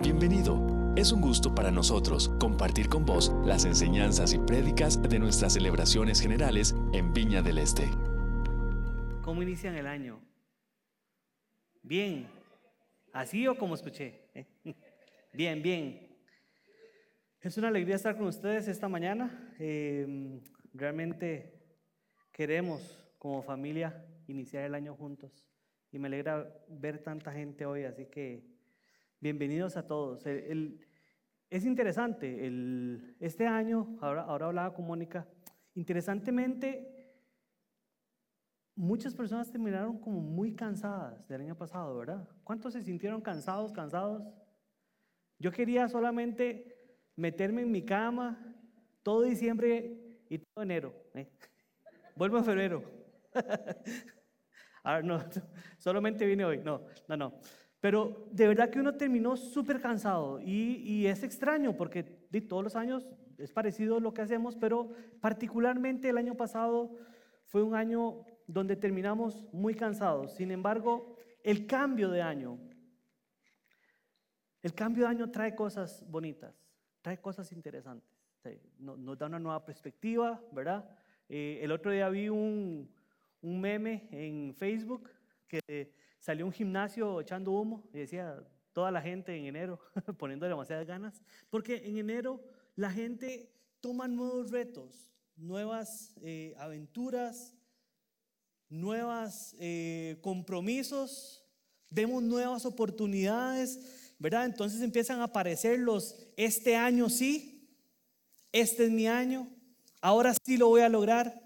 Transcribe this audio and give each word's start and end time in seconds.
Bienvenido. 0.00 0.94
Es 0.96 1.10
un 1.10 1.20
gusto 1.20 1.56
para 1.56 1.72
nosotros 1.72 2.28
compartir 2.38 2.88
con 2.88 3.04
vos 3.04 3.34
las 3.44 3.64
enseñanzas 3.64 4.32
y 4.32 4.38
prédicas 4.38 5.02
de 5.02 5.18
nuestras 5.18 5.54
celebraciones 5.54 6.20
generales 6.20 6.76
en 6.92 7.12
Viña 7.12 7.42
del 7.42 7.58
Este. 7.58 7.82
¿Cómo 9.22 9.42
inician 9.42 9.74
el 9.74 9.88
año? 9.88 10.20
Bien. 11.82 12.28
¿Así 13.12 13.48
o 13.48 13.58
como 13.58 13.74
escuché? 13.74 14.22
Bien, 15.32 15.62
bien. 15.62 16.16
Es 17.40 17.58
una 17.58 17.68
alegría 17.68 17.96
estar 17.96 18.16
con 18.16 18.28
ustedes 18.28 18.68
esta 18.68 18.88
mañana. 18.88 19.52
Eh, 19.58 20.40
realmente 20.74 21.60
queremos 22.32 23.04
como 23.18 23.42
familia 23.42 24.06
iniciar 24.28 24.62
el 24.62 24.76
año 24.76 24.94
juntos 24.94 25.44
y 25.90 25.98
me 25.98 26.06
alegra 26.06 26.48
ver 26.68 27.02
tanta 27.02 27.32
gente 27.32 27.66
hoy, 27.66 27.84
así 27.84 28.06
que 28.06 28.57
bienvenidos 29.20 29.76
a 29.76 29.86
todos. 29.86 30.24
es 30.26 31.64
interesante, 31.64 32.46
el, 32.46 33.16
este 33.20 33.46
año, 33.46 33.98
ahora, 34.00 34.22
ahora 34.22 34.46
hablaba 34.46 34.74
con 34.74 34.86
Mónica, 34.86 35.26
interesantemente 35.74 36.94
muchas 38.74 39.14
personas 39.14 39.50
terminaron 39.50 39.98
como 39.98 40.20
muy 40.20 40.54
cansadas 40.54 41.26
del 41.26 41.40
año 41.40 41.56
pasado, 41.56 41.96
¿verdad? 41.96 42.28
¿Cuántos 42.44 42.72
se 42.74 42.82
sintieron 42.82 43.20
cansados, 43.20 43.72
cansados? 43.72 44.22
Yo 45.38 45.50
quería 45.50 45.88
solamente 45.88 46.76
meterme 47.16 47.62
en 47.62 47.72
mi 47.72 47.84
cama 47.84 48.54
todo 49.02 49.22
diciembre 49.22 49.98
y 50.28 50.38
todo 50.38 50.62
enero. 50.62 50.94
¿eh? 51.14 51.28
Vuelvo 52.14 52.38
en 52.38 52.44
febrero. 52.44 52.82
Ahora 54.84 55.02
no, 55.02 55.18
solamente 55.78 56.24
vine 56.24 56.44
hoy. 56.44 56.58
No, 56.58 56.82
no, 57.08 57.16
no. 57.16 57.34
Pero 57.80 58.28
de 58.32 58.48
verdad 58.48 58.70
que 58.70 58.80
uno 58.80 58.94
terminó 58.94 59.36
súper 59.36 59.80
cansado 59.80 60.40
y, 60.40 60.82
y, 60.84 61.06
es 61.06 61.22
extraño 61.22 61.76
porque 61.76 62.26
de 62.30 62.40
todos 62.40 62.64
los 62.64 62.74
años 62.74 63.06
es 63.38 63.52
parecido 63.52 64.00
lo 64.00 64.12
que 64.12 64.22
hacemos, 64.22 64.56
pero 64.56 64.90
particularmente 65.20 66.08
el 66.08 66.18
año 66.18 66.34
pasado 66.34 66.96
fue 67.44 67.62
un 67.62 67.74
año 67.74 68.24
donde 68.48 68.74
terminamos 68.74 69.46
muy 69.52 69.74
cansados. 69.74 70.34
Sin 70.34 70.50
embargo, 70.50 71.16
el 71.44 71.66
cambio 71.66 72.10
de 72.10 72.20
año, 72.20 72.58
el 74.62 74.74
cambio 74.74 75.04
de 75.04 75.10
año 75.10 75.30
trae 75.30 75.54
cosas 75.54 76.04
bonitas, 76.10 76.66
trae 77.00 77.20
cosas 77.20 77.52
interesantes, 77.52 78.10
nos 78.78 79.16
da 79.16 79.26
una 79.26 79.38
nueva 79.38 79.64
perspectiva, 79.64 80.42
¿verdad? 80.52 80.88
Eh, 81.28 81.60
el 81.62 81.70
otro 81.70 81.92
día 81.92 82.08
vi 82.08 82.28
un, 82.28 82.90
un 83.42 83.60
meme 83.60 84.08
en 84.10 84.54
Facebook 84.54 85.10
que 85.46 85.92
salió 86.18 86.46
un 86.46 86.52
gimnasio 86.52 87.20
echando 87.20 87.52
humo 87.52 87.88
y 87.92 87.98
decía 87.98 88.42
toda 88.72 88.90
la 88.90 89.02
gente 89.02 89.36
en 89.36 89.46
enero 89.46 89.80
poniendo 90.18 90.46
demasiadas 90.46 90.86
ganas, 90.86 91.22
porque 91.50 91.76
en 91.84 91.98
enero 91.98 92.42
la 92.76 92.90
gente 92.90 93.52
toma 93.80 94.06
nuevos 94.08 94.50
retos, 94.50 95.10
nuevas 95.36 96.14
eh, 96.22 96.54
aventuras, 96.58 97.54
nuevos 98.68 99.56
eh, 99.58 100.18
compromisos, 100.20 101.44
vemos 101.90 102.22
nuevas 102.22 102.66
oportunidades, 102.66 104.14
¿verdad? 104.18 104.44
Entonces 104.44 104.80
empiezan 104.82 105.20
a 105.20 105.24
aparecer 105.24 105.78
los, 105.78 106.16
este 106.36 106.76
año 106.76 107.08
sí, 107.08 107.68
este 108.52 108.84
es 108.84 108.90
mi 108.90 109.06
año, 109.06 109.48
ahora 110.00 110.34
sí 110.44 110.56
lo 110.56 110.68
voy 110.68 110.82
a 110.82 110.88
lograr. 110.88 111.42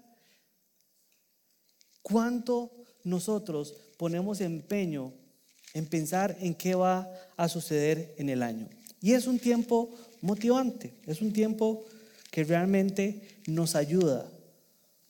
¿Cuánto 2.01 2.83
nosotros 3.03 3.92
ponemos 4.03 4.41
empeño 4.41 5.13
en 5.73 5.85
pensar 5.85 6.35
en 6.41 6.55
qué 6.55 6.75
va 6.75 7.09
a 7.37 7.47
suceder 7.47 8.13
en 8.17 8.27
el 8.27 8.43
año? 8.43 8.67
Y 8.99 9.13
es 9.13 9.27
un 9.27 9.39
tiempo 9.39 9.89
motivante, 10.19 10.93
es 11.05 11.21
un 11.21 11.31
tiempo 11.31 11.85
que 12.29 12.43
realmente 12.43 13.39
nos 13.47 13.75
ayuda, 13.75 14.29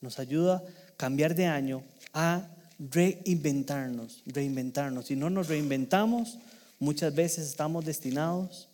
nos 0.00 0.20
ayuda 0.20 0.58
a 0.58 0.96
cambiar 0.96 1.34
de 1.34 1.46
año 1.46 1.82
a 2.12 2.48
reinventarnos, 2.78 4.22
reinventarnos. 4.26 5.06
Si 5.06 5.16
no 5.16 5.28
nos 5.28 5.48
reinventamos, 5.48 6.38
muchas 6.78 7.12
veces 7.12 7.48
estamos 7.48 7.84
destinados 7.84 8.68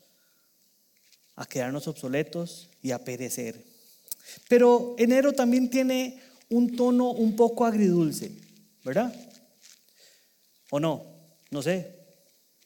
a 1.34 1.47
quedarnos 1.47 1.89
obsoletos 1.89 2.69
y 2.83 2.91
a 2.91 3.03
perecer. 3.03 3.65
Pero 4.50 4.97
enero 4.99 5.33
también 5.33 5.71
tiene 5.71 6.21
un 6.50 6.77
tono 6.77 7.11
un 7.11 7.37
poco 7.37 7.65
agridulce, 7.65 8.33
¿verdad? 8.84 9.15
¿O 10.71 10.81
no? 10.81 11.05
No 11.51 11.63
sé. 11.63 12.01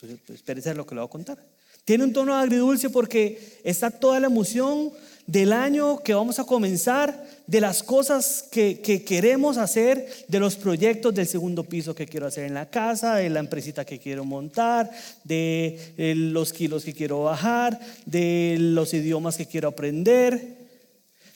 Pues, 0.00 0.12
pues 0.26 0.38
espérese 0.38 0.74
lo 0.74 0.86
que 0.86 0.94
le 0.94 1.00
voy 1.00 1.08
a 1.08 1.10
contar. 1.10 1.54
Tiene 1.84 2.04
un 2.04 2.12
tono 2.12 2.34
agridulce 2.34 2.88
porque 2.88 3.60
está 3.62 3.90
toda 3.90 4.18
la 4.18 4.28
emoción 4.28 4.90
del 5.26 5.52
año 5.52 6.02
que 6.02 6.14
vamos 6.14 6.38
a 6.38 6.44
comenzar, 6.44 7.26
de 7.46 7.60
las 7.60 7.82
cosas 7.82 8.46
que, 8.50 8.80
que, 8.80 9.04
queremos 9.04 9.58
hacer, 9.58 10.08
de 10.28 10.40
los 10.40 10.56
proyectos 10.56 11.14
del 11.14 11.26
segundo 11.26 11.64
piso 11.64 11.94
que 11.94 12.06
quiero 12.06 12.26
hacer 12.26 12.44
en 12.44 12.54
la 12.54 12.70
casa, 12.70 13.16
de 13.16 13.28
la 13.28 13.40
empresita 13.40 13.84
que 13.84 13.98
quiero 13.98 14.24
montar, 14.24 14.90
de 15.24 15.94
eh, 15.98 16.14
los 16.14 16.52
kilos 16.52 16.84
que 16.84 16.94
quiero 16.94 17.22
bajar, 17.22 17.78
de 18.06 18.56
los 18.58 18.94
idiomas 18.94 19.36
que 19.36 19.46
quiero 19.46 19.68
aprender. 19.68 20.58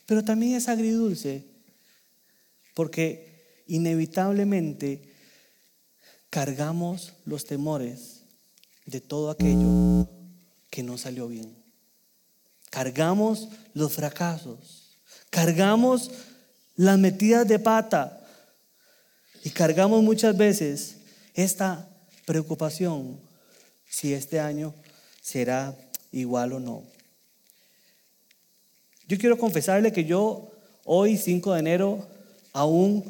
Pero 0.06 0.24
también 0.24 0.54
es 0.54 0.68
agridulce 0.68 1.44
porque 2.72 3.64
inevitablemente 3.66 5.02
cargamos 6.30 7.14
los 7.24 7.44
temores 7.44 8.22
de 8.86 9.00
todo 9.00 9.30
aquello 9.30 10.08
que 10.70 10.82
no 10.82 10.98
salió 10.98 11.28
bien. 11.28 11.56
Cargamos 12.70 13.48
los 13.74 13.92
fracasos, 13.92 14.98
cargamos 15.30 16.10
las 16.76 16.98
metidas 16.98 17.46
de 17.48 17.58
pata 17.58 18.26
y 19.42 19.50
cargamos 19.50 20.02
muchas 20.02 20.36
veces 20.36 20.96
esta 21.34 21.88
preocupación 22.24 23.20
si 23.88 24.12
este 24.12 24.38
año 24.38 24.74
será 25.22 25.74
igual 26.12 26.52
o 26.52 26.60
no. 26.60 26.82
Yo 29.06 29.16
quiero 29.16 29.38
confesarle 29.38 29.92
que 29.92 30.04
yo 30.04 30.50
hoy, 30.84 31.16
5 31.16 31.54
de 31.54 31.60
enero, 31.60 32.06
Aún 32.52 33.04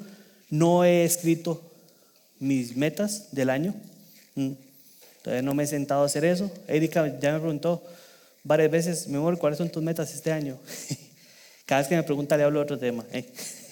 no 0.51 0.85
he 0.85 1.05
escrito 1.05 1.68
mis 2.41 2.77
metas 2.77 3.29
del 3.33 3.51
año. 3.51 3.75
Mm. 4.35 4.53
Todavía 5.23 5.43
no 5.43 5.55
me 5.55 5.65
he 5.65 5.67
sentado 5.67 6.03
a 6.03 6.07
hacer 6.07 6.25
eso. 6.25 6.51
Erika 6.67 7.19
ya 7.21 7.33
me 7.33 7.41
preguntó 7.41 7.83
varias 8.45 8.71
veces, 8.71 9.09
mi 9.09 9.17
amor, 9.17 9.39
¿cuáles 9.39 9.59
son 9.59 9.69
tus 9.69 9.83
metas 9.83 10.15
este 10.15 10.33
año? 10.33 10.57
Cada 11.67 11.83
vez 11.83 11.89
que 11.89 11.97
me 11.97 12.03
pregunta 12.03 12.37
le 12.37 12.45
hablo 12.45 12.61
de 12.61 12.65
otro 12.65 12.79
tema. 12.79 13.05
¿eh? 13.13 13.27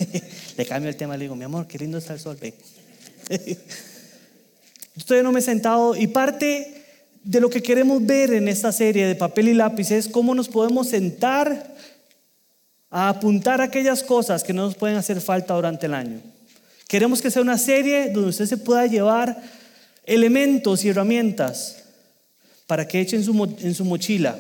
le 0.57 0.67
cambio 0.67 0.91
el 0.91 0.97
tema, 0.97 1.17
le 1.17 1.25
digo, 1.25 1.35
mi 1.35 1.45
amor, 1.45 1.67
qué 1.67 1.79
lindo 1.79 1.97
está 1.99 2.13
el 2.13 2.21
sol. 2.21 2.39
todavía 5.07 5.23
no 5.23 5.33
me 5.33 5.41
he 5.41 5.43
sentado 5.43 5.97
y 5.97 6.07
parte 6.09 6.85
de 7.25 7.41
lo 7.41 7.49
que 7.51 7.63
queremos 7.63 8.05
ver 8.05 8.35
en 8.35 8.49
esta 8.49 8.71
serie 8.71 9.07
de 9.07 9.15
papel 9.15 9.49
y 9.49 9.55
lápiz 9.55 9.91
es 9.91 10.09
cómo 10.09 10.35
nos 10.35 10.49
podemos 10.49 10.89
sentar 10.89 11.75
a 12.91 13.09
apuntar 13.09 13.61
aquellas 13.61 14.03
cosas 14.03 14.45
que 14.45 14.53
no 14.53 14.67
nos 14.67 14.75
pueden 14.75 14.97
hacer 14.97 15.21
falta 15.21 15.55
durante 15.55 15.87
el 15.87 15.95
año. 15.95 16.21
Queremos 16.89 17.21
que 17.21 17.31
sea 17.31 17.43
una 17.43 17.59
serie 17.59 18.11
donde 18.11 18.31
usted 18.31 18.47
se 18.47 18.57
pueda 18.57 18.87
llevar 18.87 19.43
elementos 20.05 20.85
y 20.85 20.89
herramientas 20.89 21.85
para 22.67 22.87
que 22.87 23.01
echen 23.01 23.21
en 23.21 23.75
su 23.75 23.85
mochila, 23.85 24.39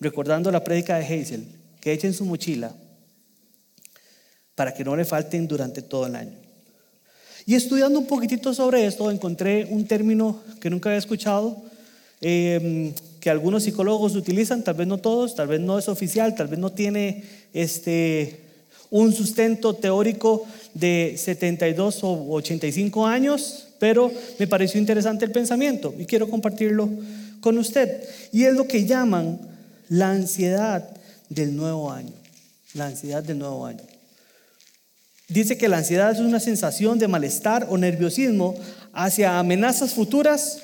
recordando 0.00 0.50
la 0.50 0.64
prédica 0.64 0.98
de 0.98 1.04
Hazel, 1.04 1.46
que 1.80 1.92
echen 1.92 2.10
en 2.10 2.14
su 2.14 2.24
mochila 2.24 2.72
para 4.58 4.74
que 4.74 4.82
no 4.82 4.96
le 4.96 5.04
falten 5.04 5.46
durante 5.46 5.82
todo 5.82 6.06
el 6.06 6.16
año. 6.16 6.34
Y 7.46 7.54
estudiando 7.54 8.00
un 8.00 8.06
poquitito 8.06 8.52
sobre 8.52 8.84
esto, 8.84 9.08
encontré 9.08 9.66
un 9.70 9.86
término 9.86 10.42
que 10.60 10.68
nunca 10.68 10.88
había 10.88 10.98
escuchado, 10.98 11.62
eh, 12.20 12.92
que 13.20 13.30
algunos 13.30 13.62
psicólogos 13.62 14.16
utilizan, 14.16 14.64
tal 14.64 14.74
vez 14.74 14.88
no 14.88 14.98
todos, 14.98 15.36
tal 15.36 15.46
vez 15.46 15.60
no 15.60 15.78
es 15.78 15.88
oficial, 15.88 16.34
tal 16.34 16.48
vez 16.48 16.58
no 16.58 16.72
tiene 16.72 17.24
este, 17.54 18.47
un 18.90 19.12
sustento 19.12 19.74
teórico 19.74 20.46
de 20.74 21.14
72 21.16 22.00
o 22.02 22.26
85 22.30 23.06
años, 23.06 23.68
pero 23.78 24.12
me 24.38 24.46
pareció 24.46 24.80
interesante 24.80 25.24
el 25.24 25.32
pensamiento 25.32 25.94
y 25.98 26.06
quiero 26.06 26.28
compartirlo 26.28 26.88
con 27.40 27.58
usted. 27.58 28.02
Y 28.32 28.44
es 28.44 28.54
lo 28.54 28.66
que 28.66 28.86
llaman 28.86 29.40
la 29.88 30.10
ansiedad 30.10 30.88
del 31.28 31.56
nuevo 31.56 31.90
año. 31.90 32.12
La 32.74 32.86
ansiedad 32.86 33.22
del 33.22 33.38
nuevo 33.38 33.66
año. 33.66 33.82
Dice 35.28 35.58
que 35.58 35.68
la 35.68 35.78
ansiedad 35.78 36.12
es 36.12 36.20
una 36.20 36.40
sensación 36.40 36.98
de 36.98 37.08
malestar 37.08 37.66
o 37.68 37.76
nerviosismo 37.76 38.54
hacia 38.92 39.38
amenazas 39.38 39.92
futuras 39.92 40.62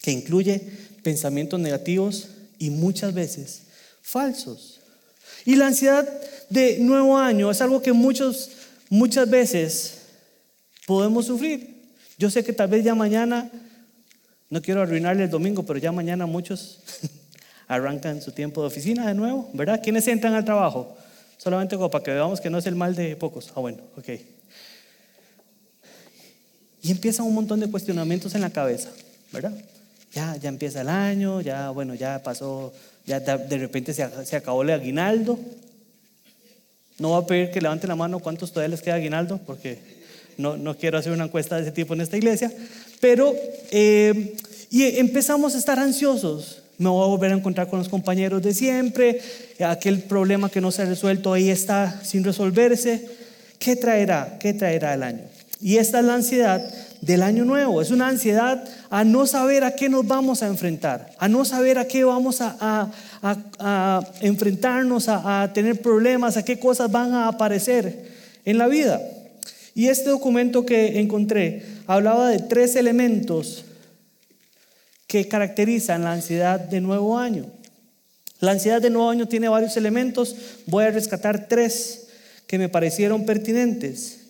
que 0.00 0.10
incluye 0.10 0.60
pensamientos 1.02 1.60
negativos 1.60 2.28
y 2.58 2.70
muchas 2.70 3.12
veces 3.12 3.62
falsos. 4.02 4.80
Y 5.44 5.56
la 5.56 5.66
ansiedad 5.66 6.08
de 6.50 6.78
nuevo 6.78 7.16
año 7.16 7.50
es 7.50 7.60
algo 7.60 7.82
que 7.82 7.92
muchos, 7.92 8.50
muchas 8.88 9.28
veces 9.28 9.98
podemos 10.86 11.26
sufrir. 11.26 11.74
Yo 12.18 12.30
sé 12.30 12.44
que 12.44 12.52
tal 12.52 12.68
vez 12.68 12.84
ya 12.84 12.94
mañana, 12.94 13.50
no 14.50 14.62
quiero 14.62 14.82
arruinarle 14.82 15.24
el 15.24 15.30
domingo, 15.30 15.64
pero 15.64 15.78
ya 15.78 15.92
mañana 15.92 16.26
muchos 16.26 16.80
arrancan 17.68 18.22
su 18.22 18.32
tiempo 18.32 18.60
de 18.60 18.68
oficina 18.68 19.06
de 19.08 19.14
nuevo, 19.14 19.50
¿verdad? 19.52 19.80
¿Quiénes 19.82 20.06
entran 20.06 20.34
al 20.34 20.44
trabajo? 20.44 20.96
Solamente 21.38 21.76
como 21.76 21.90
para 21.90 22.04
que 22.04 22.12
veamos 22.12 22.40
que 22.40 22.50
no 22.50 22.58
es 22.58 22.66
el 22.66 22.76
mal 22.76 22.94
de 22.94 23.16
pocos. 23.16 23.52
Ah, 23.54 23.60
bueno, 23.60 23.78
ok. 23.96 24.08
Y 26.82 26.90
empiezan 26.90 27.26
un 27.26 27.34
montón 27.34 27.60
de 27.60 27.70
cuestionamientos 27.70 28.34
en 28.34 28.42
la 28.42 28.50
cabeza, 28.50 28.90
¿verdad? 29.32 29.52
Ya, 30.12 30.36
ya 30.36 30.48
empieza 30.48 30.82
el 30.82 30.88
año, 30.88 31.40
ya, 31.40 31.70
bueno, 31.70 31.94
ya 31.94 32.22
pasó, 32.22 32.72
ya 33.06 33.20
de 33.20 33.58
repente 33.58 33.92
se, 33.92 34.08
se 34.24 34.36
acabó 34.36 34.62
el 34.62 34.70
aguinaldo. 34.70 35.38
No 36.98 37.08
voy 37.08 37.22
a 37.22 37.26
pedir 37.26 37.50
que 37.50 37.60
levanten 37.60 37.88
la 37.88 37.96
mano 37.96 38.20
cuántos 38.20 38.52
todavía 38.52 38.70
les 38.70 38.82
queda 38.82 38.94
aguinaldo, 38.94 39.40
porque 39.46 39.78
no, 40.36 40.56
no 40.56 40.76
quiero 40.76 40.98
hacer 40.98 41.12
una 41.12 41.24
encuesta 41.24 41.56
de 41.56 41.62
ese 41.62 41.72
tipo 41.72 41.94
en 41.94 42.00
esta 42.00 42.16
iglesia. 42.16 42.52
Pero, 43.00 43.34
eh, 43.70 44.36
y 44.70 44.98
empezamos 44.98 45.54
a 45.54 45.58
estar 45.58 45.78
ansiosos. 45.78 46.62
Me 46.78 46.88
voy 46.88 47.04
a 47.04 47.08
volver 47.08 47.32
a 47.32 47.36
encontrar 47.36 47.68
con 47.68 47.78
los 47.78 47.88
compañeros 47.88 48.42
de 48.42 48.54
siempre. 48.54 49.20
Aquel 49.60 50.00
problema 50.00 50.50
que 50.50 50.60
no 50.60 50.70
se 50.70 50.82
ha 50.82 50.86
resuelto 50.86 51.32
ahí 51.32 51.50
está 51.50 52.00
sin 52.04 52.24
resolverse. 52.24 53.08
¿Qué 53.58 53.76
traerá? 53.76 54.36
¿Qué 54.40 54.52
traerá 54.54 54.94
el 54.94 55.02
año? 55.02 55.33
Y 55.64 55.78
esta 55.78 56.00
es 56.00 56.04
la 56.04 56.16
ansiedad 56.16 56.62
del 57.00 57.22
año 57.22 57.46
nuevo. 57.46 57.80
Es 57.80 57.90
una 57.90 58.08
ansiedad 58.08 58.68
a 58.90 59.02
no 59.02 59.26
saber 59.26 59.64
a 59.64 59.74
qué 59.74 59.88
nos 59.88 60.06
vamos 60.06 60.42
a 60.42 60.46
enfrentar, 60.46 61.10
a 61.16 61.26
no 61.26 61.46
saber 61.46 61.78
a 61.78 61.88
qué 61.88 62.04
vamos 62.04 62.42
a, 62.42 62.92
enfrentarnos, 64.20 65.08
a, 65.08 65.50
tener 65.54 65.80
problemas, 65.80 66.36
a 66.36 66.44
qué 66.44 66.58
cosas 66.58 66.92
van 66.92 67.14
a 67.14 67.28
aparecer 67.28 68.10
en 68.44 68.58
la 68.58 68.68
vida. 68.68 69.00
Y 69.74 69.88
este 69.88 70.10
documento 70.10 70.66
que 70.66 71.00
encontré 71.00 71.64
hablaba 71.86 72.28
de 72.28 72.40
tres 72.40 72.76
elementos 72.76 73.64
que 75.06 75.28
caracterizan 75.28 76.04
la 76.04 76.12
ansiedad 76.12 76.60
de 76.60 76.82
nuevo 76.82 77.16
año. 77.16 77.46
La 78.40 78.50
ansiedad 78.50 78.82
de 78.82 78.90
nuevo 78.90 79.08
año 79.08 79.28
tiene 79.28 79.48
varios 79.48 79.78
elementos. 79.78 80.36
Voy 80.66 80.84
a 80.84 80.90
rescatar 80.90 81.48
tres 81.48 82.08
que 82.46 82.58
me 82.58 82.68
parecieron 82.68 83.24
pertinentes. 83.24 84.23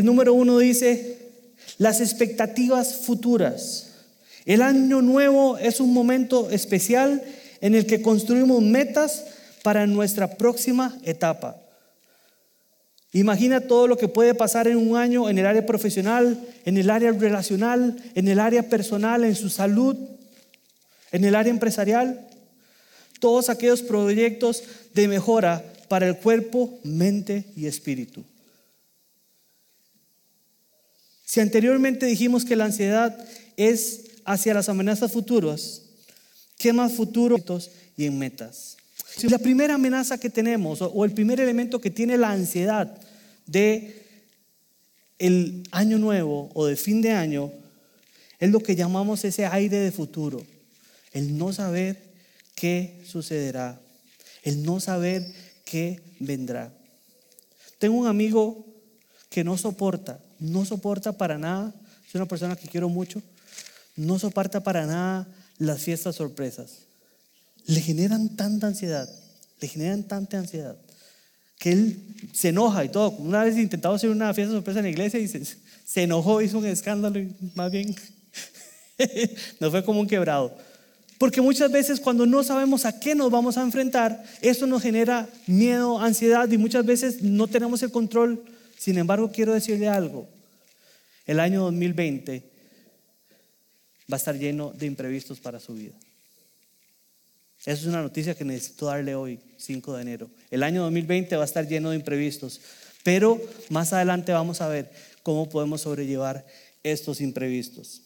El 0.00 0.06
número 0.06 0.32
uno 0.32 0.56
dice, 0.56 1.18
las 1.76 2.00
expectativas 2.00 2.94
futuras. 3.04 3.88
El 4.46 4.62
año 4.62 5.02
nuevo 5.02 5.58
es 5.58 5.78
un 5.78 5.92
momento 5.92 6.48
especial 6.48 7.22
en 7.60 7.74
el 7.74 7.84
que 7.84 8.00
construimos 8.00 8.62
metas 8.62 9.26
para 9.62 9.86
nuestra 9.86 10.38
próxima 10.38 10.98
etapa. 11.04 11.60
Imagina 13.12 13.60
todo 13.60 13.88
lo 13.88 13.98
que 13.98 14.08
puede 14.08 14.34
pasar 14.34 14.68
en 14.68 14.78
un 14.78 14.96
año 14.96 15.28
en 15.28 15.38
el 15.38 15.44
área 15.44 15.66
profesional, 15.66 16.48
en 16.64 16.78
el 16.78 16.88
área 16.88 17.12
relacional, 17.12 18.02
en 18.14 18.28
el 18.28 18.40
área 18.40 18.70
personal, 18.70 19.22
en 19.22 19.36
su 19.36 19.50
salud, 19.50 19.98
en 21.12 21.24
el 21.26 21.34
área 21.34 21.52
empresarial. 21.52 22.26
Todos 23.18 23.50
aquellos 23.50 23.82
proyectos 23.82 24.62
de 24.94 25.08
mejora 25.08 25.62
para 25.88 26.08
el 26.08 26.16
cuerpo, 26.16 26.78
mente 26.84 27.44
y 27.54 27.66
espíritu. 27.66 28.24
Si 31.30 31.38
anteriormente 31.38 32.06
dijimos 32.06 32.44
que 32.44 32.56
la 32.56 32.64
ansiedad 32.64 33.16
es 33.56 34.00
hacia 34.24 34.52
las 34.52 34.68
amenazas 34.68 35.12
futuras, 35.12 35.82
¿qué 36.58 36.72
más 36.72 36.92
futuros 36.94 37.70
y 37.96 38.06
en 38.06 38.18
metas? 38.18 38.76
La 39.22 39.38
primera 39.38 39.76
amenaza 39.76 40.18
que 40.18 40.28
tenemos 40.28 40.82
o 40.82 41.04
el 41.04 41.12
primer 41.12 41.38
elemento 41.38 41.80
que 41.80 41.92
tiene 41.92 42.18
la 42.18 42.32
ansiedad 42.32 43.00
de 43.46 44.02
el 45.20 45.62
año 45.70 46.00
nuevo 46.00 46.50
o 46.52 46.66
de 46.66 46.74
fin 46.74 47.00
de 47.00 47.12
año 47.12 47.52
es 48.40 48.50
lo 48.50 48.58
que 48.58 48.74
llamamos 48.74 49.24
ese 49.24 49.46
aire 49.46 49.76
de 49.76 49.92
futuro, 49.92 50.44
el 51.12 51.38
no 51.38 51.52
saber 51.52 52.02
qué 52.56 53.02
sucederá, 53.06 53.80
el 54.42 54.64
no 54.64 54.80
saber 54.80 55.24
qué 55.64 56.00
vendrá. 56.18 56.72
Tengo 57.78 57.98
un 57.98 58.08
amigo 58.08 58.66
que 59.28 59.44
no 59.44 59.56
soporta 59.56 60.18
no 60.40 60.64
soporta 60.64 61.12
para 61.12 61.38
nada, 61.38 61.72
es 62.06 62.14
una 62.14 62.26
persona 62.26 62.56
que 62.56 62.68
quiero 62.68 62.88
mucho, 62.88 63.22
no 63.96 64.18
soporta 64.18 64.62
para 64.62 64.86
nada 64.86 65.28
las 65.58 65.82
fiestas 65.82 66.16
sorpresas. 66.16 66.86
Le 67.66 67.80
generan 67.80 68.36
tanta 68.36 68.66
ansiedad, 68.66 69.08
le 69.60 69.68
generan 69.68 70.02
tanta 70.02 70.38
ansiedad, 70.38 70.76
que 71.58 71.72
él 71.72 72.16
se 72.32 72.48
enoja 72.48 72.84
y 72.84 72.88
todo. 72.88 73.10
Una 73.10 73.44
vez 73.44 73.56
intentado 73.56 73.94
hacer 73.94 74.10
una 74.10 74.32
fiesta 74.32 74.54
sorpresa 74.54 74.80
en 74.80 74.86
la 74.86 74.90
iglesia 74.90 75.20
y 75.20 75.28
se, 75.28 75.44
se 75.44 76.02
enojó, 76.02 76.40
hizo 76.40 76.58
un 76.58 76.66
escándalo 76.66 77.18
y 77.18 77.34
más 77.54 77.70
bien 77.70 77.94
no 79.60 79.70
fue 79.70 79.84
como 79.84 80.00
un 80.00 80.06
quebrado. 80.06 80.56
Porque 81.18 81.42
muchas 81.42 81.70
veces 81.70 82.00
cuando 82.00 82.24
no 82.24 82.42
sabemos 82.42 82.86
a 82.86 82.98
qué 82.98 83.14
nos 83.14 83.30
vamos 83.30 83.58
a 83.58 83.62
enfrentar, 83.62 84.24
eso 84.40 84.66
nos 84.66 84.80
genera 84.80 85.28
miedo, 85.46 85.98
ansiedad 85.98 86.50
y 86.50 86.56
muchas 86.56 86.86
veces 86.86 87.20
no 87.20 87.46
tenemos 87.46 87.82
el 87.82 87.90
control 87.90 88.42
sin 88.80 88.96
embargo, 88.96 89.30
quiero 89.30 89.52
decirle 89.52 89.88
algo. 89.88 90.26
El 91.26 91.38
año 91.38 91.60
2020 91.64 92.42
va 94.10 94.14
a 94.14 94.16
estar 94.16 94.38
lleno 94.38 94.70
de 94.70 94.86
imprevistos 94.86 95.38
para 95.38 95.60
su 95.60 95.74
vida. 95.74 95.92
Esa 97.58 97.72
es 97.72 97.84
una 97.84 98.00
noticia 98.00 98.34
que 98.34 98.42
necesito 98.42 98.86
darle 98.86 99.14
hoy, 99.14 99.38
5 99.58 99.96
de 99.96 100.00
enero. 100.00 100.30
El 100.50 100.62
año 100.62 100.80
2020 100.84 101.36
va 101.36 101.42
a 101.42 101.44
estar 101.44 101.68
lleno 101.68 101.90
de 101.90 101.96
imprevistos, 101.96 102.58
pero 103.02 103.38
más 103.68 103.92
adelante 103.92 104.32
vamos 104.32 104.62
a 104.62 104.68
ver 104.68 104.90
cómo 105.22 105.46
podemos 105.50 105.82
sobrellevar 105.82 106.46
estos 106.82 107.20
imprevistos. 107.20 108.00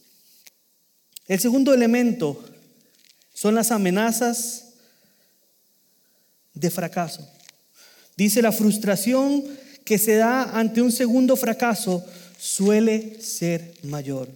El 1.28 1.38
segundo 1.38 1.72
elemento 1.72 2.44
son 3.32 3.54
las 3.54 3.70
amenazas 3.70 4.72
de 6.52 6.68
fracaso. 6.68 7.30
Dice 8.16 8.42
la 8.42 8.50
frustración 8.50 9.62
que 9.84 9.98
se 9.98 10.16
da 10.16 10.58
ante 10.58 10.82
un 10.82 10.90
segundo 10.90 11.36
fracaso 11.36 12.04
suele 12.38 13.20
ser 13.20 13.74
mayor. 13.82 14.28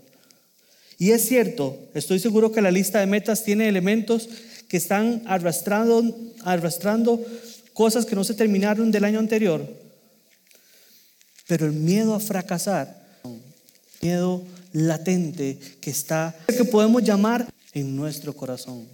Y 0.98 1.12
es 1.12 1.26
cierto, 1.26 1.78
estoy 1.94 2.18
seguro 2.18 2.52
que 2.52 2.60
la 2.60 2.70
lista 2.70 3.00
de 3.00 3.06
metas 3.06 3.44
tiene 3.44 3.68
elementos 3.68 4.28
que 4.68 4.76
están 4.76 5.22
arrastrando, 5.26 6.14
arrastrando 6.44 7.24
cosas 7.72 8.04
que 8.04 8.16
no 8.16 8.24
se 8.24 8.34
terminaron 8.34 8.90
del 8.90 9.04
año 9.04 9.18
anterior. 9.18 9.66
Pero 11.46 11.66
el 11.66 11.72
miedo 11.72 12.14
a 12.14 12.20
fracasar, 12.20 13.00
miedo 14.02 14.42
latente 14.72 15.58
que 15.80 15.90
está, 15.90 16.34
que 16.46 16.64
podemos 16.64 17.02
llamar 17.02 17.48
en 17.72 17.96
nuestro 17.96 18.34
corazón. 18.34 18.86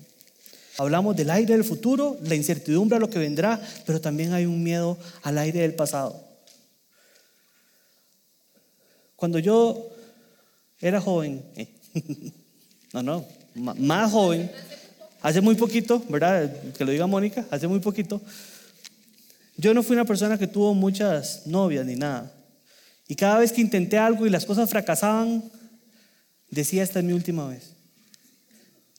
Hablamos 0.76 1.16
del 1.16 1.30
aire 1.30 1.54
del 1.54 1.64
futuro, 1.64 2.18
la 2.22 2.34
incertidumbre 2.34 2.96
a 2.96 3.00
lo 3.00 3.10
que 3.10 3.18
vendrá, 3.18 3.60
pero 3.86 4.00
también 4.00 4.32
hay 4.32 4.44
un 4.44 4.62
miedo 4.62 4.98
al 5.22 5.38
aire 5.38 5.60
del 5.60 5.74
pasado. 5.74 6.33
Cuando 9.16 9.38
yo 9.38 9.90
era 10.80 11.00
joven, 11.00 11.44
eh, 11.56 11.68
no, 12.92 13.02
no, 13.02 13.26
más 13.54 14.10
joven, 14.10 14.50
hace 15.22 15.40
muy 15.40 15.54
poquito, 15.54 16.02
¿verdad? 16.08 16.54
Que 16.72 16.84
lo 16.84 16.92
diga 16.92 17.06
Mónica, 17.06 17.46
hace 17.50 17.66
muy 17.66 17.80
poquito, 17.80 18.20
yo 19.56 19.72
no 19.72 19.82
fui 19.82 19.94
una 19.94 20.04
persona 20.04 20.36
que 20.36 20.46
tuvo 20.46 20.74
muchas 20.74 21.46
novias 21.46 21.86
ni 21.86 21.94
nada. 21.94 22.32
Y 23.06 23.14
cada 23.14 23.38
vez 23.38 23.52
que 23.52 23.60
intenté 23.60 23.98
algo 23.98 24.26
y 24.26 24.30
las 24.30 24.44
cosas 24.44 24.68
fracasaban, 24.68 25.44
decía, 26.50 26.82
esta 26.82 26.98
es 26.98 27.04
mi 27.04 27.12
última 27.12 27.46
vez. 27.48 27.72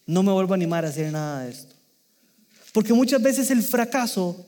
No 0.06 0.24
me 0.24 0.32
vuelvo 0.32 0.54
a 0.54 0.56
animar 0.56 0.86
a 0.86 0.90
hacer 0.90 1.12
nada 1.12 1.44
de 1.44 1.52
esto. 1.52 1.76
Porque 2.72 2.94
muchas 2.94 3.22
veces 3.22 3.50
el 3.52 3.64
fracaso 3.64 4.46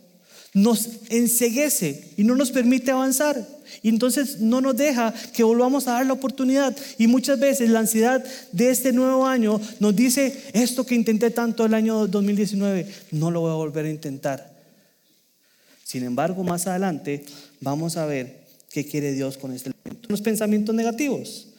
nos 0.58 0.90
enseguece 1.10 2.04
y 2.18 2.24
no 2.24 2.36
nos 2.36 2.50
permite 2.52 2.90
avanzar. 2.90 3.48
Y 3.84 3.90
entonces 3.90 4.40
no 4.40 4.60
nos 4.60 4.76
deja 4.76 5.14
que 5.34 5.44
volvamos 5.44 5.88
a 5.88 5.92
dar 5.92 6.06
la 6.08 6.14
oportunidad. 6.14 6.76
Y 6.98 7.06
muchas 7.06 7.40
veces 7.40 7.70
la 7.70 7.80
ansiedad 7.80 8.26
de 8.52 8.72
este 8.72 8.92
nuevo 8.92 9.28
año 9.28 9.62
nos 9.80 9.96
dice, 9.96 10.36
esto 10.54 10.84
que 10.84 10.96
intenté 10.96 11.30
tanto 11.30 11.64
el 11.66 11.76
año 11.76 12.08
2019, 12.08 12.88
no 13.12 13.30
lo 13.30 13.42
voy 13.42 13.52
a 13.52 13.56
volver 13.56 13.86
a 13.86 13.92
intentar. 13.92 14.58
Sin 15.84 16.04
embargo, 16.04 16.44
más 16.44 16.66
adelante 16.66 17.24
vamos 17.62 17.96
a 17.96 18.08
ver 18.08 18.48
qué 18.72 18.84
quiere 18.84 19.14
Dios 19.14 19.38
con 19.38 19.54
este. 19.54 19.72
Los 20.08 20.22
pensamientos 20.22 20.74
negativos. 20.74 21.50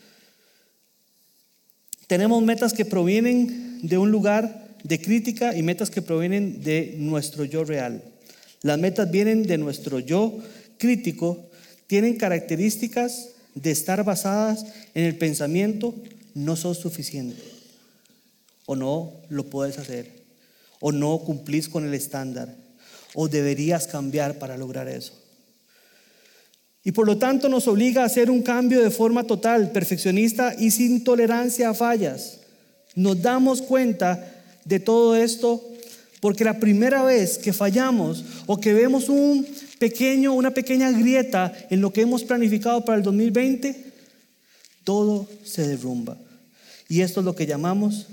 Tenemos 2.08 2.42
metas 2.42 2.72
que 2.72 2.84
provienen 2.84 3.78
de 3.86 3.96
un 3.96 4.10
lugar 4.10 4.76
de 4.82 5.00
crítica 5.00 5.56
y 5.56 5.62
metas 5.62 5.88
que 5.88 6.02
provienen 6.02 6.64
de 6.64 6.96
nuestro 6.98 7.44
yo 7.44 7.64
real. 7.64 8.02
Las 8.62 8.78
metas 8.78 9.10
vienen 9.10 9.44
de 9.44 9.58
nuestro 9.58 10.00
yo 10.00 10.38
crítico, 10.78 11.48
tienen 11.86 12.16
características 12.16 13.30
de 13.54 13.70
estar 13.70 14.04
basadas 14.04 14.66
en 14.94 15.04
el 15.04 15.16
pensamiento, 15.16 15.94
no 16.34 16.56
sos 16.56 16.78
suficiente, 16.78 17.42
o 18.66 18.76
no 18.76 19.12
lo 19.28 19.44
puedes 19.44 19.78
hacer, 19.78 20.10
o 20.80 20.92
no 20.92 21.18
cumplís 21.18 21.68
con 21.68 21.86
el 21.86 21.94
estándar, 21.94 22.54
o 23.14 23.28
deberías 23.28 23.86
cambiar 23.86 24.38
para 24.38 24.56
lograr 24.56 24.88
eso. 24.88 25.14
Y 26.84 26.92
por 26.92 27.06
lo 27.06 27.18
tanto 27.18 27.48
nos 27.48 27.68
obliga 27.68 28.02
a 28.02 28.06
hacer 28.06 28.30
un 28.30 28.42
cambio 28.42 28.82
de 28.82 28.90
forma 28.90 29.24
total, 29.24 29.72
perfeccionista 29.72 30.54
y 30.58 30.70
sin 30.70 31.04
tolerancia 31.04 31.70
a 31.70 31.74
fallas. 31.74 32.38
Nos 32.94 33.20
damos 33.20 33.60
cuenta 33.62 34.42
de 34.64 34.80
todo 34.80 35.16
esto 35.16 35.67
Porque 36.20 36.44
la 36.44 36.58
primera 36.58 37.02
vez 37.02 37.38
que 37.38 37.52
fallamos 37.52 38.24
o 38.46 38.58
que 38.58 38.72
vemos 38.72 39.08
un 39.08 39.46
pequeño, 39.78 40.32
una 40.32 40.52
pequeña 40.52 40.90
grieta 40.90 41.52
en 41.70 41.80
lo 41.80 41.92
que 41.92 42.00
hemos 42.00 42.24
planificado 42.24 42.84
para 42.84 42.98
el 42.98 43.04
2020, 43.04 43.84
todo 44.84 45.28
se 45.44 45.66
derrumba. 45.66 46.16
Y 46.88 47.02
esto 47.02 47.20
es 47.20 47.26
lo 47.26 47.36
que 47.36 47.46
llamamos 47.46 48.06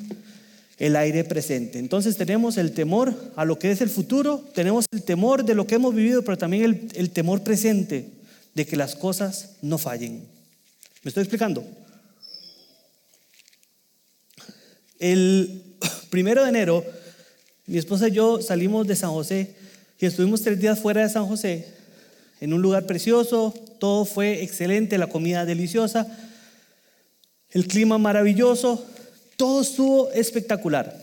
el 0.78 0.96
aire 0.96 1.24
presente. 1.24 1.80
Entonces 1.80 2.18
tenemos 2.18 2.58
el 2.58 2.74
temor 2.74 3.14
a 3.36 3.46
lo 3.46 3.58
que 3.58 3.72
es 3.72 3.82
el 3.82 3.90
futuro, 3.90 4.44
tenemos 4.54 4.86
el 4.92 5.04
temor 5.04 5.46
de 5.46 5.56
lo 5.56 5.66
que 5.66 5.76
hemos 5.76 5.96
vivido, 5.96 6.22
pero 6.24 6.38
también 6.38 6.64
el, 6.64 6.90
el 6.96 7.10
temor 7.12 7.44
presente 7.44 8.10
de 8.54 8.66
que 8.66 8.76
las 8.76 8.96
cosas 8.96 9.52
no 9.62 9.78
fallen. 9.78 10.24
¿Me 11.04 11.10
estoy 11.10 11.22
explicando? 11.22 11.66
El 15.00 15.64
primero 16.10 16.44
de 16.44 16.50
enero, 16.50 16.84
mi 17.68 17.78
esposa 17.78 18.08
y 18.08 18.12
yo 18.12 18.42
salimos 18.42 18.86
de 18.88 18.96
San 18.96 19.12
José 19.12 19.56
y 20.00 20.06
estuvimos 20.06 20.42
tres 20.42 20.60
días 20.60 20.80
fuera 20.80 21.02
de 21.02 21.10
San 21.10 21.26
José, 21.26 21.68
en 22.42 22.54
un 22.54 22.62
lugar 22.62 22.86
precioso, 22.86 23.54
todo 23.80 24.06
fue 24.06 24.44
excelente, 24.44 24.98
la 24.98 25.08
comida 25.08 25.46
deliciosa, 25.46 26.06
el 27.52 27.68
clima 27.68 27.98
maravilloso, 27.98 28.86
todo 29.38 29.62
estuvo 29.62 30.12
espectacular. 30.12 30.96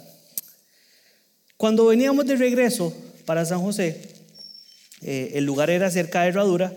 Cuando 1.57 1.87
veníamos 1.87 2.26
de 2.26 2.37
regreso 2.37 2.95
para 3.25 3.45
San 3.45 3.61
José, 3.61 4.00
eh, 5.00 5.33
el 5.35 5.45
lugar 5.45 5.71
era 5.71 5.90
cerca 5.90 6.23
de 6.23 6.28
Herradura, 6.28 6.73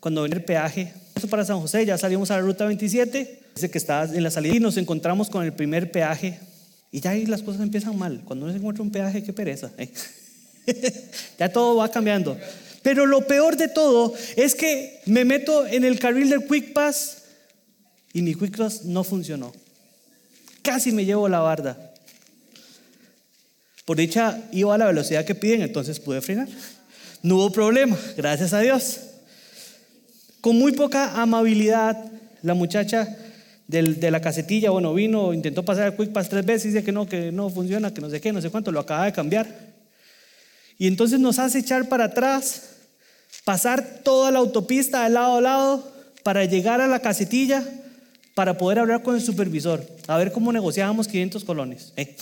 cuando 0.00 0.22
venía 0.22 0.38
el 0.38 0.44
peaje, 0.44 0.92
para 1.28 1.44
San 1.44 1.60
José, 1.60 1.84
ya 1.84 1.98
salimos 1.98 2.30
a 2.30 2.36
la 2.36 2.42
ruta 2.42 2.64
27, 2.64 3.40
dice 3.54 3.70
que 3.70 3.78
estaba 3.78 4.04
en 4.04 4.22
la 4.22 4.30
salida 4.30 4.56
y 4.56 4.60
nos 4.60 4.76
encontramos 4.76 5.28
con 5.28 5.44
el 5.44 5.52
primer 5.52 5.90
peaje 5.90 6.40
y 6.92 7.00
ya 7.00 7.10
ahí 7.10 7.26
las 7.26 7.42
cosas 7.42 7.62
empiezan 7.62 7.96
mal. 7.96 8.22
Cuando 8.24 8.44
uno 8.44 8.52
se 8.52 8.58
encuentra 8.58 8.82
un 8.82 8.90
peaje, 8.90 9.22
qué 9.22 9.32
pereza. 9.32 9.70
¿eh? 9.78 9.90
ya 11.38 11.52
todo 11.52 11.76
va 11.76 11.90
cambiando. 11.90 12.36
Pero 12.82 13.06
lo 13.06 13.26
peor 13.26 13.56
de 13.56 13.68
todo 13.68 14.14
es 14.36 14.54
que 14.54 15.00
me 15.06 15.24
meto 15.24 15.66
en 15.66 15.84
el 15.84 15.98
carril 15.98 16.30
del 16.30 16.46
Quick 16.46 16.72
Pass 16.72 17.18
y 18.12 18.22
mi 18.22 18.34
Quick 18.34 18.56
Pass 18.56 18.84
no 18.84 19.04
funcionó. 19.04 19.52
Casi 20.62 20.90
me 20.92 21.04
llevo 21.04 21.28
la 21.28 21.40
barda. 21.40 21.92
Por 23.84 23.96
dicha 23.96 24.42
iba 24.52 24.74
a 24.74 24.78
la 24.78 24.86
velocidad 24.86 25.24
que 25.24 25.34
piden, 25.34 25.62
entonces 25.62 26.00
pude 26.00 26.20
frenar. 26.20 26.48
No 27.22 27.36
hubo 27.36 27.52
problema, 27.52 27.98
gracias 28.16 28.52
a 28.52 28.60
Dios. 28.60 29.00
Con 30.40 30.56
muy 30.56 30.72
poca 30.72 31.20
amabilidad, 31.20 32.10
la 32.42 32.54
muchacha 32.54 33.16
de 33.70 34.10
la 34.10 34.20
casetilla, 34.20 34.70
bueno, 34.70 34.92
vino, 34.92 35.32
intentó 35.32 35.64
pasar 35.64 35.86
el 35.86 35.96
Quick 35.96 36.12
Pass 36.12 36.28
tres 36.28 36.44
veces, 36.44 36.72
dice 36.72 36.84
que 36.84 36.92
no, 36.92 37.06
que 37.06 37.30
no 37.30 37.50
funciona, 37.50 37.94
que 37.94 38.00
no 38.00 38.10
sé 38.10 38.20
qué, 38.20 38.32
no 38.32 38.42
sé 38.42 38.50
cuánto, 38.50 38.72
lo 38.72 38.80
acaba 38.80 39.04
de 39.04 39.12
cambiar. 39.12 39.46
Y 40.76 40.86
entonces 40.86 41.20
nos 41.20 41.38
hace 41.38 41.60
echar 41.60 41.88
para 41.88 42.04
atrás, 42.04 42.70
pasar 43.44 44.00
toda 44.02 44.30
la 44.30 44.40
autopista 44.40 45.04
de 45.04 45.10
lado 45.10 45.36
a 45.36 45.40
lado 45.40 45.92
para 46.22 46.44
llegar 46.44 46.80
a 46.80 46.88
la 46.88 47.00
casetilla 47.00 47.64
para 48.34 48.56
poder 48.56 48.78
hablar 48.78 49.02
con 49.02 49.14
el 49.14 49.20
supervisor, 49.20 49.86
a 50.06 50.16
ver 50.16 50.32
cómo 50.32 50.52
negociábamos 50.52 51.06
500 51.06 51.44
colones. 51.44 51.92
¿eh? 51.96 52.16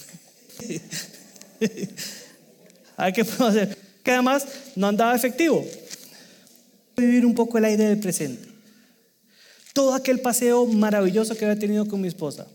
a 2.96 3.04
ver 3.06 3.14
qué 3.14 3.24
podemos 3.24 3.50
hacer. 3.50 3.78
Que 4.02 4.10
además 4.10 4.46
no 4.74 4.88
andaba 4.88 5.14
efectivo. 5.14 5.64
Vivir 6.96 7.24
un 7.24 7.34
poco 7.34 7.58
el 7.58 7.64
aire 7.64 7.84
del 7.84 8.00
presente. 8.00 8.47
Todo 9.72 9.94
aquel 9.94 10.20
paseo 10.20 10.66
maravilloso 10.66 11.36
que 11.36 11.44
había 11.44 11.58
tenido 11.58 11.86
con 11.86 12.00
mi 12.00 12.08
esposa. 12.08 12.46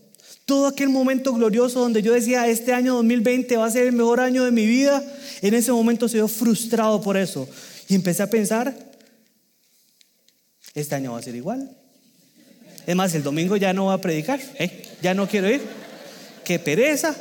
Todo 0.44 0.66
aquel 0.66 0.90
momento 0.90 1.32
glorioso 1.32 1.80
donde 1.80 2.02
yo 2.02 2.12
decía, 2.12 2.46
este 2.48 2.72
año 2.72 2.94
2020 2.96 3.56
va 3.56 3.66
a 3.66 3.70
ser 3.70 3.86
el 3.86 3.92
mejor 3.92 4.20
año 4.20 4.44
de 4.44 4.50
mi 4.50 4.66
vida. 4.66 5.02
En 5.40 5.54
ese 5.54 5.72
momento 5.72 6.08
se 6.08 6.18
dio 6.18 6.28
frustrado 6.28 7.00
por 7.00 7.16
eso. 7.16 7.48
Y 7.88 7.94
empecé 7.94 8.22
a 8.22 8.28
pensar, 8.28 8.76
este 10.74 10.94
año 10.94 11.12
va 11.12 11.18
a 11.18 11.22
ser 11.22 11.34
igual. 11.34 11.74
Es 12.86 12.94
más, 12.94 13.14
el 13.14 13.22
domingo 13.22 13.56
ya 13.56 13.72
no 13.72 13.86
va 13.86 13.94
a 13.94 14.00
predicar, 14.00 14.40
¿eh? 14.58 14.84
ya 15.00 15.14
no 15.14 15.26
quiero 15.26 15.48
ir. 15.48 15.62
Qué 16.44 16.58
pereza. 16.58 17.16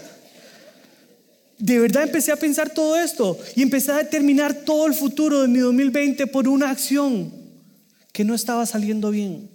De 1.57 1.79
verdad 1.79 2.03
empecé 2.03 2.33
a 2.33 2.35
pensar 2.35 2.71
todo 2.71 2.97
esto 2.97 3.37
y 3.55 3.61
empecé 3.61 3.91
a 3.93 3.97
determinar 3.99 4.53
todo 4.53 4.85
el 4.85 4.93
futuro 4.93 5.41
de 5.41 5.47
mi 5.47 5.59
2020 5.59 6.27
por 6.27 6.49
una 6.49 6.69
acción 6.69 7.33
que 8.11 8.25
no 8.25 8.35
estaba 8.35 8.65
saliendo 8.65 9.11
bien. 9.11 9.52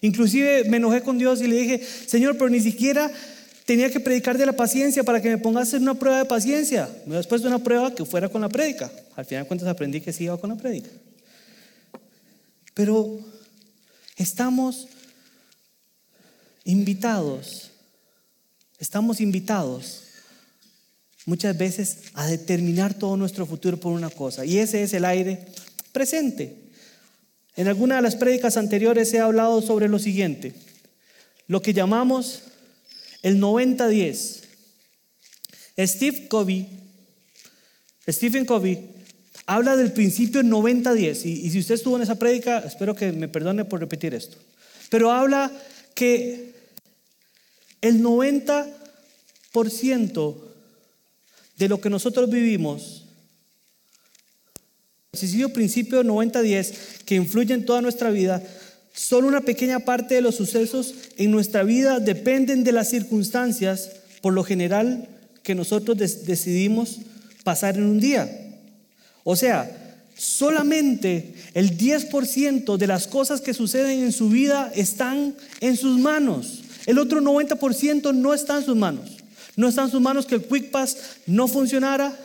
Inclusive 0.00 0.64
me 0.64 0.76
enojé 0.76 1.02
con 1.02 1.18
Dios 1.18 1.40
y 1.40 1.46
le 1.46 1.56
dije, 1.56 1.80
Señor, 2.06 2.36
pero 2.36 2.48
ni 2.48 2.60
siquiera 2.60 3.10
tenía 3.64 3.90
que 3.90 4.00
predicar 4.00 4.38
de 4.38 4.46
la 4.46 4.52
paciencia 4.52 5.02
para 5.04 5.20
que 5.20 5.28
me 5.28 5.38
pongas 5.38 5.72
en 5.74 5.82
una 5.82 5.94
prueba 5.94 6.18
de 6.18 6.24
paciencia. 6.24 6.88
Me 7.06 7.16
después 7.16 7.42
de 7.42 7.48
una 7.48 7.58
prueba 7.58 7.94
que 7.94 8.04
fuera 8.04 8.28
con 8.28 8.40
la 8.40 8.48
prédica. 8.48 8.90
Al 9.16 9.24
final 9.24 9.44
de 9.44 9.48
cuentas 9.48 9.68
aprendí 9.68 10.00
que 10.00 10.12
sí 10.12 10.24
iba 10.24 10.38
con 10.38 10.50
la 10.50 10.56
prédica. 10.56 10.90
Pero 12.74 13.20
Estamos 14.16 14.88
invitados, 16.64 17.70
estamos 18.78 19.20
invitados 19.20 20.04
muchas 21.26 21.56
veces 21.56 21.98
a 22.14 22.26
determinar 22.26 22.94
todo 22.94 23.18
nuestro 23.18 23.44
futuro 23.44 23.76
por 23.78 23.92
una 23.92 24.08
cosa, 24.08 24.46
y 24.46 24.58
ese 24.58 24.82
es 24.82 24.94
el 24.94 25.04
aire 25.04 25.44
presente. 25.92 26.65
En 27.56 27.68
alguna 27.68 27.96
de 27.96 28.02
las 28.02 28.16
prédicas 28.16 28.58
anteriores 28.58 29.14
he 29.14 29.20
hablado 29.20 29.62
sobre 29.62 29.88
lo 29.88 29.98
siguiente, 29.98 30.52
lo 31.48 31.62
que 31.62 31.72
llamamos 31.72 32.42
el 33.22 33.40
90-10. 33.40 34.42
Steve 35.78 36.28
Covey, 36.28 36.68
Stephen 38.08 38.44
Covey 38.44 38.96
habla 39.46 39.76
del 39.76 39.92
principio 39.92 40.42
90-10. 40.42 41.24
Y, 41.24 41.48
si 41.50 41.58
usted 41.58 41.76
estuvo 41.76 41.96
en 41.96 42.02
esa 42.02 42.18
prédica, 42.18 42.58
espero 42.58 42.94
que 42.94 43.12
me 43.12 43.28
perdone 43.28 43.64
por 43.64 43.80
repetir 43.80 44.12
esto. 44.14 44.36
Pero 44.90 45.10
habla 45.10 45.50
que 45.94 46.52
el 47.80 48.02
90% 48.02 50.36
de 51.56 51.68
lo 51.68 51.80
que 51.80 51.88
nosotros 51.88 52.28
vivimos, 52.28 53.05
sencillo 55.16 55.50
principio 55.50 56.02
90-10 56.02 56.74
que 57.04 57.14
influye 57.14 57.54
en 57.54 57.64
toda 57.64 57.82
nuestra 57.82 58.10
vida, 58.10 58.42
solo 58.92 59.28
una 59.28 59.42
pequeña 59.42 59.80
parte 59.80 60.14
de 60.14 60.22
los 60.22 60.34
sucesos 60.34 60.94
en 61.16 61.30
nuestra 61.30 61.62
vida 61.62 62.00
dependen 62.00 62.64
de 62.64 62.72
las 62.72 62.90
circunstancias, 62.90 63.90
por 64.20 64.32
lo 64.32 64.44
general, 64.44 65.08
que 65.42 65.54
nosotros 65.54 65.96
decidimos 65.98 66.98
pasar 67.44 67.76
en 67.76 67.84
un 67.84 68.00
día. 68.00 68.28
O 69.22 69.36
sea, 69.36 69.70
solamente 70.16 71.34
el 71.54 71.76
10% 71.76 72.76
de 72.76 72.86
las 72.86 73.06
cosas 73.06 73.40
que 73.40 73.54
suceden 73.54 74.02
en 74.02 74.12
su 74.12 74.28
vida 74.28 74.72
están 74.74 75.34
en 75.60 75.76
sus 75.76 75.98
manos. 75.98 76.62
El 76.86 76.98
otro 76.98 77.20
90% 77.20 78.14
no 78.14 78.34
está 78.34 78.58
en 78.58 78.64
sus 78.64 78.76
manos. 78.76 79.16
No 79.56 79.68
está 79.68 79.84
en 79.84 79.90
sus 79.90 80.00
manos 80.00 80.26
que 80.26 80.36
el 80.36 80.44
Quick 80.44 80.70
Pass 80.70 80.96
no 81.26 81.48
funcionara. 81.48 82.16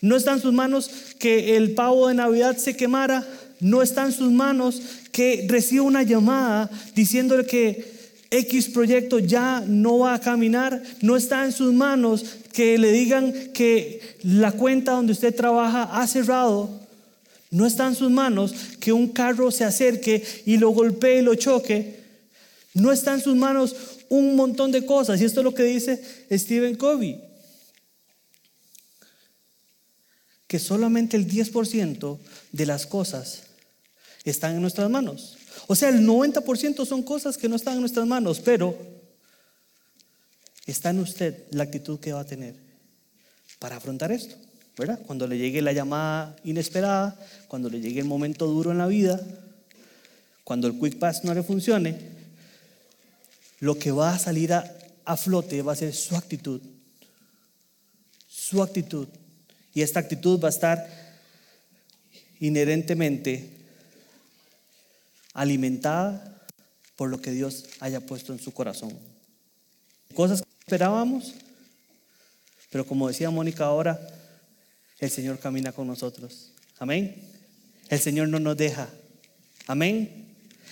No 0.00 0.16
está 0.16 0.32
en 0.32 0.40
sus 0.40 0.52
manos 0.52 0.90
que 1.18 1.56
el 1.56 1.72
pavo 1.72 2.08
de 2.08 2.14
Navidad 2.14 2.56
se 2.56 2.76
quemara. 2.76 3.26
No 3.60 3.82
está 3.82 4.06
en 4.06 4.12
sus 4.12 4.32
manos 4.32 4.80
que 5.12 5.46
reciba 5.48 5.84
una 5.84 6.02
llamada 6.02 6.70
diciéndole 6.94 7.44
que 7.46 8.00
X 8.30 8.68
proyecto 8.68 9.18
ya 9.18 9.62
no 9.66 9.98
va 9.98 10.14
a 10.14 10.20
caminar. 10.20 10.82
No 11.02 11.16
está 11.16 11.44
en 11.44 11.52
sus 11.52 11.72
manos 11.72 12.24
que 12.52 12.78
le 12.78 12.92
digan 12.92 13.32
que 13.52 14.00
la 14.22 14.52
cuenta 14.52 14.92
donde 14.92 15.12
usted 15.12 15.34
trabaja 15.34 15.82
ha 15.84 16.06
cerrado, 16.06 16.80
no 17.50 17.66
está 17.66 17.88
en 17.88 17.96
sus 17.96 18.10
manos 18.10 18.54
que 18.78 18.92
un 18.92 19.08
carro 19.08 19.50
se 19.50 19.64
acerque 19.64 20.22
y 20.46 20.56
lo 20.56 20.70
golpee 20.70 21.18
y 21.18 21.22
lo 21.22 21.34
choque. 21.34 21.98
No 22.74 22.92
está 22.92 23.14
en 23.14 23.20
sus 23.20 23.34
manos 23.34 23.74
un 24.08 24.36
montón 24.36 24.70
de 24.70 24.86
cosas. 24.86 25.20
Y 25.20 25.24
esto 25.24 25.40
es 25.40 25.44
lo 25.44 25.54
que 25.54 25.64
dice 25.64 26.00
Stephen 26.30 26.76
Covey. 26.76 27.20
Que 30.50 30.58
solamente 30.58 31.16
el 31.16 31.30
10% 31.30 32.18
de 32.50 32.66
las 32.66 32.84
cosas 32.84 33.44
están 34.24 34.56
en 34.56 34.62
nuestras 34.62 34.90
manos. 34.90 35.38
O 35.68 35.76
sea, 35.76 35.90
el 35.90 36.04
90% 36.04 36.84
son 36.84 37.04
cosas 37.04 37.38
que 37.38 37.48
no 37.48 37.54
están 37.54 37.74
en 37.74 37.80
nuestras 37.80 38.06
manos, 38.06 38.40
pero 38.40 38.76
Está 40.70 40.90
en 40.90 41.00
usted 41.00 41.46
la 41.50 41.64
actitud 41.64 41.98
que 41.98 42.12
va 42.12 42.20
a 42.20 42.24
tener 42.24 42.54
para 43.58 43.76
afrontar 43.76 44.12
esto, 44.12 44.36
¿verdad? 44.78 45.00
Cuando 45.04 45.26
le 45.26 45.36
llegue 45.36 45.60
la 45.62 45.72
llamada 45.72 46.36
inesperada, 46.44 47.18
cuando 47.48 47.68
le 47.68 47.80
llegue 47.80 47.98
el 47.98 48.06
momento 48.06 48.46
duro 48.46 48.70
en 48.70 48.78
la 48.78 48.86
vida, 48.86 49.20
cuando 50.44 50.68
el 50.68 50.78
quick 50.78 50.98
pass 51.00 51.24
no 51.24 51.34
le 51.34 51.42
funcione, 51.42 51.98
lo 53.58 53.78
que 53.78 53.90
va 53.90 54.14
a 54.14 54.18
salir 54.20 54.52
a, 54.52 54.72
a 55.04 55.16
flote 55.16 55.60
va 55.62 55.72
a 55.72 55.76
ser 55.76 55.92
su 55.92 56.14
actitud. 56.14 56.60
Su 58.28 58.62
actitud. 58.62 59.08
Y 59.74 59.82
esta 59.82 60.00
actitud 60.00 60.42
va 60.42 60.48
a 60.48 60.50
estar 60.50 60.88
inherentemente 62.40 63.50
alimentada 65.34 66.46
por 66.96 67.08
lo 67.08 67.20
que 67.20 67.30
Dios 67.30 67.66
haya 67.80 68.00
puesto 68.00 68.32
en 68.32 68.40
su 68.40 68.52
corazón. 68.52 68.92
Cosas 70.14 70.42
esperábamos, 70.60 71.34
pero 72.70 72.86
como 72.86 73.08
decía 73.08 73.30
Mónica 73.30 73.64
ahora, 73.64 74.00
el 74.98 75.10
Señor 75.10 75.38
camina 75.38 75.72
con 75.72 75.86
nosotros. 75.86 76.52
Amén. 76.78 77.16
El 77.88 78.00
Señor 78.00 78.28
no 78.28 78.38
nos 78.38 78.56
deja. 78.56 78.88
Amén. 79.66 80.26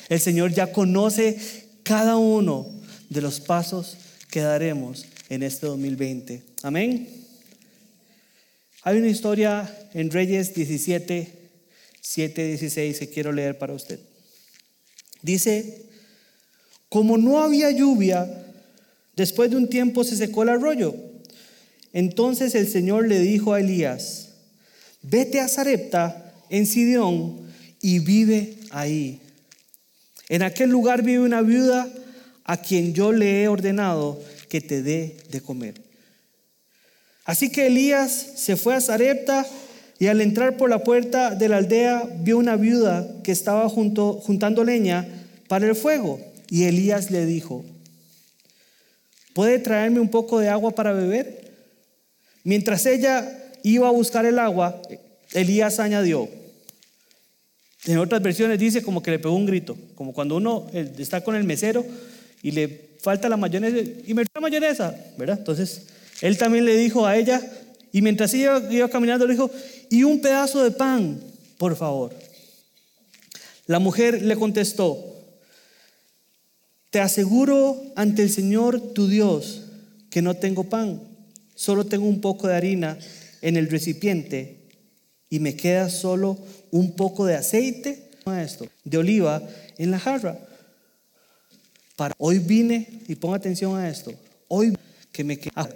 El 0.09 0.21
Señor 0.21 0.53
ya 0.53 0.73
conoce 0.73 1.69
cada 1.83 2.17
uno 2.17 2.67
de 3.09 3.21
los 3.21 3.41
pasos 3.41 3.97
que 4.31 4.41
daremos 4.41 5.07
en 5.29 5.43
este 5.43 5.67
2020. 5.67 6.43
Amén. 6.63 7.28
Hay 8.89 8.97
una 8.97 9.09
historia 9.09 9.71
en 9.93 10.11
Reyes 10.11 10.55
17, 10.55 11.51
7, 12.01 12.47
16 12.47 12.99
que 12.99 13.11
quiero 13.11 13.33
leer 13.33 13.59
para 13.59 13.75
usted. 13.75 14.01
Dice, 15.21 15.85
como 16.89 17.19
no 17.19 17.41
había 17.41 17.71
lluvia, 17.71 18.47
después 19.15 19.51
de 19.51 19.59
un 19.59 19.69
tiempo 19.69 20.05
se 20.05 20.17
secó 20.17 20.43
el 20.43 20.49
arroyo. 20.49 20.95
Entonces 21.93 22.55
el 22.55 22.67
Señor 22.67 23.07
le 23.09 23.21
dijo 23.21 23.53
a 23.53 23.61
Elías, 23.61 24.31
vete 25.03 25.41
a 25.41 25.49
Sarepta 25.49 26.35
en 26.49 26.65
Sidión 26.65 27.47
y 27.83 27.99
vive 27.99 28.57
ahí. 28.71 29.21
En 30.31 30.41
aquel 30.41 30.71
lugar 30.71 31.03
vive 31.03 31.21
una 31.21 31.43
viuda 31.43 31.93
a 32.45 32.57
quien 32.57 32.95
yo 32.95 33.13
le 33.13 33.43
he 33.43 33.49
ordenado 33.49 34.19
que 34.49 34.63
te 34.63 34.83
dé 34.83 35.19
de 35.29 35.43
comer. 35.43 35.88
Así 37.29 37.51
que 37.51 37.67
Elías 37.67 38.11
se 38.37 38.57
fue 38.57 38.75
a 38.75 38.81
Sarepta 38.81 39.47
y 39.99 40.07
al 40.07 40.23
entrar 40.23 40.57
por 40.57 40.71
la 40.71 40.83
puerta 40.83 41.35
de 41.35 41.51
la 41.51 41.59
aldea 41.59 42.09
vio 42.21 42.39
una 42.39 42.57
viuda 42.57 43.07
que 43.23 43.33
estaba 43.33 43.69
juntando 43.69 44.65
leña 44.65 45.07
para 45.47 45.67
el 45.67 45.75
fuego. 45.75 46.19
Y 46.49 46.65
Elías 46.65 47.11
le 47.11 47.27
dijo, 47.27 47.67
¿puede 49.35 49.59
traerme 49.59 50.01
un 50.01 50.09
poco 50.09 50.39
de 50.39 50.49
agua 50.49 50.71
para 50.71 50.95
beber? 50.95 51.53
Mientras 52.45 52.87
ella 52.87 53.31
iba 53.63 53.89
a 53.89 53.93
buscar 53.93 54.25
el 54.25 54.39
agua, 54.39 54.81
Elías 55.35 55.81
añadió, 55.81 56.31
en 57.85 57.99
otras 57.99 58.23
versiones 58.23 58.59
dice 58.59 58.83
como 58.83 59.03
que 59.03 59.11
le 59.11 59.19
pegó 59.19 59.35
un 59.35 59.45
grito, 59.45 59.77
como 59.97 60.15
cuando 60.15 60.37
uno 60.37 60.67
eh, 60.73 60.91
está 60.97 61.21
con 61.23 61.37
el 61.37 61.45
mesero 61.45 61.85
y 62.43 62.53
le 62.53 62.97
falta 63.03 63.29
la 63.29 63.37
mayonesa 63.37 63.87
y 64.07 64.15
me 64.15 64.25
da 64.25 64.41
mayonesa, 64.41 64.97
¿verdad? 65.19 65.37
Entonces, 65.37 65.89
él 66.21 66.39
también 66.39 66.65
le 66.65 66.77
dijo 66.77 67.07
a 67.07 67.17
ella, 67.17 67.41
y 67.93 68.03
mientras 68.03 68.35
ella 68.35 68.63
iba 68.71 68.89
caminando, 68.89 69.27
le 69.27 69.35
dijo, 69.35 69.51
y 69.91 70.05
un 70.05 70.21
pedazo 70.21 70.63
de 70.63 70.71
pan, 70.71 71.21
por 71.57 71.77
favor. 71.77 72.15
La 73.67 73.79
mujer 73.79 74.23
le 74.23 74.37
contestó, 74.37 75.17
te 76.91 77.01
aseguro 77.01 77.81
ante 77.97 78.23
el 78.23 78.31
Señor 78.31 78.81
tu 78.95 79.09
Dios 79.09 79.63
que 80.11 80.23
no 80.23 80.35
tengo 80.37 80.65
pan, 80.65 81.03
solo 81.55 81.85
tengo 81.85 82.07
un 82.07 82.21
poco 82.21 82.49
de 82.49 82.57
harina 82.57 82.99
en 83.43 83.57
el 83.57 83.69
recipiente 83.69 84.69
y 85.29 85.39
me 85.39 85.55
queda 85.55 85.91
solo 85.91 86.39
un 86.71 86.97
poco 86.97 87.27
de 87.27 87.35
aceite 87.35 88.09
de 88.85 88.99
oliva 88.99 89.43
en 89.79 89.91
la 89.91 89.99
jarra. 89.99 90.39
Para 91.97 92.15
hoy 92.19 92.39
vine 92.39 92.87
y 93.09 93.15
ponga 93.15 93.37
atención 93.37 93.77
a 93.77 93.89
esto. 93.89 94.13
Hoy 94.49 94.77
que 95.13 95.25
me 95.25 95.39
queda 95.39 95.69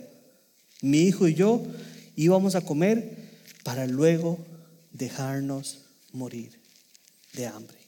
mi 0.83 0.99
hijo 0.99 1.27
y 1.27 1.35
yo 1.35 1.65
íbamos 2.15 2.55
a 2.55 2.61
comer 2.61 3.17
para 3.65 3.87
luego 3.87 4.39
dejarnos 4.93 5.87
morir 6.13 6.51
de 7.33 7.47
hambre. 7.47 7.79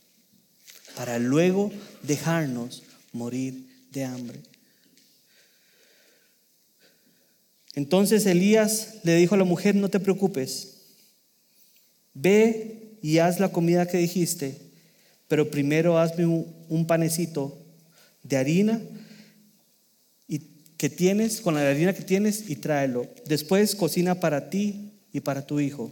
Para 0.97 1.19
luego 1.19 1.71
dejarnos 2.03 2.83
morir 3.13 3.67
de 3.91 4.05
hambre. 4.05 4.41
Entonces 7.75 8.25
Elías 8.27 9.01
le 9.03 9.17
dijo 9.17 9.35
a 9.35 9.39
la 9.39 9.45
mujer, 9.45 9.75
no 9.75 9.89
te 9.89 10.01
preocupes, 10.01 10.75
ve 12.15 12.99
y 13.03 13.19
haz 13.19 13.41
la 13.41 13.51
comida 13.51 13.87
que 13.87 13.99
dijiste, 13.99 14.57
pero 15.29 15.51
primero 15.51 15.99
hazme 15.99 16.27
un, 16.27 16.87
panecito 16.87 17.59
de 18.23 18.37
harina 18.37 18.81
que 20.77 20.91
tienes, 20.91 21.41
con 21.41 21.55
la 21.55 21.69
harina 21.69 21.93
que 21.93 22.03
tienes 22.03 22.49
y 22.49 22.57
tráelo. 22.57 23.07
Después 23.27 23.75
cocina 23.75 24.17
para 24.17 24.51
ti 24.51 24.93
y 25.13 25.21
para 25.21 25.47
tu 25.47 25.61
hijo. 25.61 25.91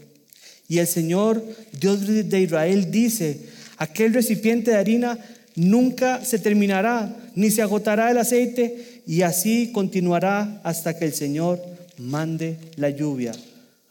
Y 0.68 0.78
el 0.78 0.86
Señor, 0.86 1.44
Dios 1.78 2.06
de 2.06 2.40
Israel, 2.40 2.90
dice, 2.90 3.40
aquel 3.76 4.14
recipiente 4.14 4.70
de 4.70 4.76
harina 4.76 5.18
nunca 5.54 6.24
se 6.24 6.38
terminará, 6.38 7.14
ni 7.34 7.50
se 7.50 7.62
agotará 7.62 8.10
el 8.10 8.18
aceite, 8.18 9.02
y 9.06 9.22
así 9.22 9.70
continuará 9.72 10.60
hasta 10.64 10.96
que 10.96 11.04
el 11.04 11.12
Señor 11.12 11.60
mande 11.98 12.56
la 12.76 12.90
lluvia 12.90 13.32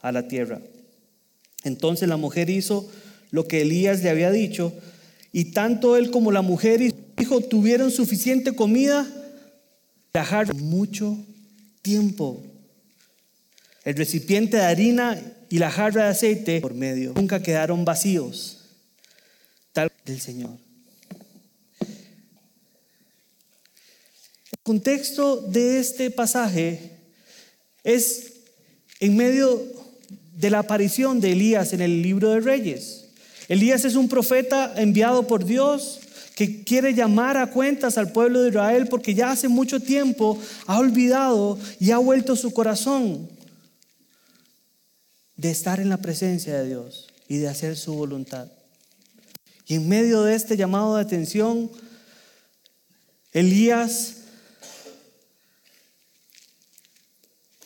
a 0.00 0.12
la 0.12 0.26
tierra. 0.26 0.60
Entonces 1.64 2.08
la 2.08 2.16
mujer 2.16 2.50
hizo 2.50 2.90
lo 3.30 3.46
que 3.46 3.62
Elías 3.62 4.02
le 4.02 4.10
había 4.10 4.30
dicho, 4.30 4.72
y 5.32 5.46
tanto 5.46 5.96
él 5.96 6.10
como 6.10 6.32
la 6.32 6.42
mujer 6.42 6.82
y 6.82 6.90
su 6.90 6.96
hijo 7.22 7.40
tuvieron 7.40 7.90
suficiente 7.90 8.52
comida 8.52 9.06
viajar 10.14 10.54
mucho 10.54 11.16
tiempo. 11.80 12.42
El 13.82 13.96
recipiente 13.96 14.58
de 14.58 14.62
harina 14.62 15.18
y 15.48 15.56
la 15.56 15.70
jarra 15.70 16.04
de 16.04 16.10
aceite 16.10 16.60
por 16.60 16.74
medio 16.74 17.14
nunca 17.16 17.42
quedaron 17.42 17.86
vacíos. 17.86 18.58
Tal 19.72 19.90
del 20.04 20.20
Señor. 20.20 20.50
El 24.50 24.58
contexto 24.62 25.40
de 25.40 25.80
este 25.80 26.10
pasaje 26.10 26.90
es 27.82 28.34
en 29.00 29.16
medio 29.16 29.62
de 30.36 30.50
la 30.50 30.58
aparición 30.58 31.20
de 31.20 31.32
Elías 31.32 31.72
en 31.72 31.80
el 31.80 32.02
libro 32.02 32.32
de 32.32 32.40
Reyes. 32.40 33.06
Elías 33.48 33.86
es 33.86 33.94
un 33.94 34.10
profeta 34.10 34.74
enviado 34.76 35.26
por 35.26 35.46
Dios 35.46 36.01
que 36.34 36.64
quiere 36.64 36.94
llamar 36.94 37.36
a 37.36 37.50
cuentas 37.50 37.98
al 37.98 38.12
pueblo 38.12 38.42
de 38.42 38.50
Israel 38.50 38.88
porque 38.88 39.14
ya 39.14 39.30
hace 39.30 39.48
mucho 39.48 39.80
tiempo 39.80 40.38
ha 40.66 40.78
olvidado 40.78 41.58
y 41.78 41.90
ha 41.90 41.98
vuelto 41.98 42.36
su 42.36 42.52
corazón 42.52 43.28
de 45.36 45.50
estar 45.50 45.80
en 45.80 45.88
la 45.88 45.98
presencia 45.98 46.58
de 46.58 46.68
Dios 46.68 47.08
y 47.28 47.38
de 47.38 47.48
hacer 47.48 47.76
su 47.76 47.94
voluntad. 47.94 48.48
Y 49.66 49.74
en 49.74 49.88
medio 49.88 50.22
de 50.22 50.34
este 50.34 50.56
llamado 50.56 50.96
de 50.96 51.02
atención, 51.02 51.70
Elías 53.32 54.16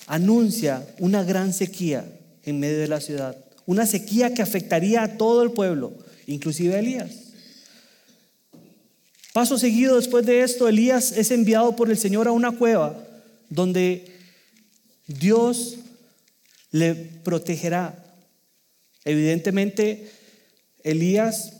anuncia 0.07 0.87
una 0.99 1.25
gran 1.25 1.53
sequía 1.53 2.05
en 2.45 2.61
medio 2.61 2.79
de 2.79 2.89
la 2.89 3.01
ciudad, 3.01 3.37
una 3.67 3.87
sequía 3.87 4.33
que 4.35 4.43
afectaría 4.43 5.03
a 5.03 5.17
todo 5.17 5.43
el 5.43 5.51
pueblo, 5.51 5.93
inclusive 6.27 6.77
a 6.77 6.79
Elías. 6.79 7.26
Paso 9.37 9.59
seguido 9.59 9.97
después 9.97 10.25
de 10.25 10.41
esto, 10.41 10.67
Elías 10.67 11.13
es 11.13 11.31
enviado 11.31 11.77
por 11.77 11.91
el 11.91 11.99
Señor 11.99 12.27
a 12.27 12.33
una 12.33 12.53
cueva 12.53 12.97
donde 13.51 14.11
Dios 15.07 15.77
le 16.71 16.95
protegerá. 16.95 18.03
Evidentemente, 19.05 20.11
Elías 20.83 21.53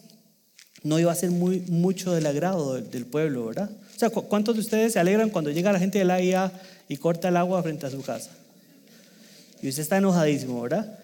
no 0.85 0.99
iba 0.99 1.13
a 1.13 1.17
ser 1.17 1.31
muy, 1.33 1.61
mucho 1.69 2.15
del 2.15 2.25
agrado 2.25 2.81
del, 2.81 3.05
pueblo, 3.05 3.45
¿verdad? 3.45 3.71
O 3.95 3.99
sea, 3.99 4.09
¿cuántos 4.09 4.55
de 4.55 4.63
ustedes 4.63 4.95
se 4.95 4.99
alegran 4.99 5.29
cuando 5.29 5.51
llega 5.51 5.71
la 5.71 5.79
gente 5.79 5.99
de 5.99 6.07
la 6.07 6.23
IA 6.23 6.51
y 6.89 6.97
corta 6.97 7.29
el 7.29 7.37
agua 7.37 7.63
frente 7.63 7.85
a 7.85 7.91
su 7.91 8.01
casa? 8.01 8.31
Y 9.61 9.69
usted 9.69 9.83
está 9.83 9.99
enojadísimo, 9.99 10.63
¿verdad? 10.63 10.99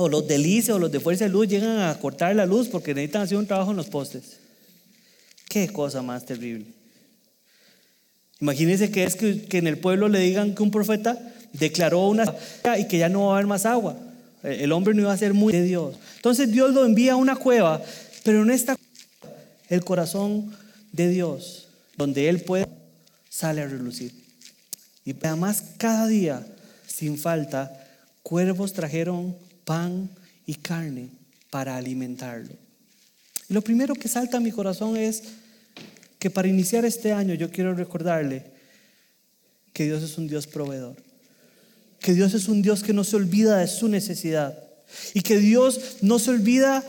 O 0.00 0.08
los 0.08 0.28
de 0.28 0.64
o 0.72 0.78
los 0.78 0.92
de 0.92 1.00
Fuerza 1.00 1.24
de 1.24 1.30
Luz 1.30 1.48
llegan 1.48 1.80
a 1.80 1.98
cortar 1.98 2.34
la 2.36 2.46
luz 2.46 2.68
porque 2.68 2.94
necesitan 2.94 3.22
hacer 3.22 3.36
un 3.36 3.48
trabajo 3.48 3.72
en 3.72 3.78
los 3.78 3.88
postes. 3.88 4.38
Qué 5.48 5.66
cosa 5.68 6.02
más 6.02 6.24
terrible. 6.24 6.66
Imagínense 8.38 8.92
que 8.92 9.02
es 9.02 9.16
que, 9.16 9.46
que 9.46 9.58
en 9.58 9.66
el 9.66 9.78
pueblo 9.78 10.08
le 10.08 10.20
digan 10.20 10.54
que 10.54 10.62
un 10.62 10.70
profeta 10.70 11.18
declaró 11.52 12.06
una 12.06 12.32
y 12.78 12.86
que 12.86 12.98
ya 12.98 13.08
no 13.08 13.26
va 13.26 13.32
a 13.32 13.34
haber 13.38 13.48
más 13.48 13.66
agua. 13.66 13.96
El 14.44 14.70
hombre 14.70 14.94
no 14.94 15.02
iba 15.02 15.12
a 15.12 15.16
ser 15.16 15.34
muy 15.34 15.52
de 15.52 15.64
Dios. 15.64 15.96
Entonces 16.14 16.52
Dios 16.52 16.72
lo 16.72 16.84
envía 16.84 17.14
a 17.14 17.16
una 17.16 17.34
cueva, 17.34 17.82
pero 18.22 18.44
en 18.44 18.52
esta 18.52 18.76
el 19.68 19.84
corazón 19.84 20.54
de 20.92 21.08
Dios, 21.08 21.66
donde 21.96 22.28
Él 22.28 22.42
puede, 22.42 22.68
sale 23.28 23.62
a 23.62 23.66
relucir. 23.66 24.12
Y 25.04 25.12
además 25.24 25.64
cada 25.76 26.06
día, 26.06 26.46
sin 26.86 27.18
falta, 27.18 27.84
cuervos 28.22 28.72
trajeron 28.72 29.47
pan 29.68 30.08
y 30.46 30.54
carne 30.54 31.10
para 31.50 31.76
alimentarlo. 31.76 32.54
Lo 33.50 33.60
primero 33.60 33.94
que 33.94 34.08
salta 34.08 34.38
a 34.38 34.40
mi 34.40 34.50
corazón 34.50 34.96
es 34.96 35.22
que 36.18 36.30
para 36.30 36.48
iniciar 36.48 36.86
este 36.86 37.12
año 37.12 37.34
yo 37.34 37.50
quiero 37.50 37.74
recordarle 37.74 38.46
que 39.74 39.84
Dios 39.84 40.02
es 40.02 40.16
un 40.16 40.26
Dios 40.26 40.46
proveedor 40.46 40.96
que 42.00 42.14
Dios 42.14 42.34
es 42.34 42.48
un 42.48 42.62
Dios 42.62 42.82
que 42.82 42.92
no 42.92 43.04
se 43.04 43.16
olvida 43.16 43.58
de 43.58 43.66
su 43.66 43.88
necesidad 43.88 44.58
y 45.14 45.20
que 45.20 45.38
Dios 45.38 45.98
no 46.00 46.18
se 46.18 46.30
olvida 46.30 46.84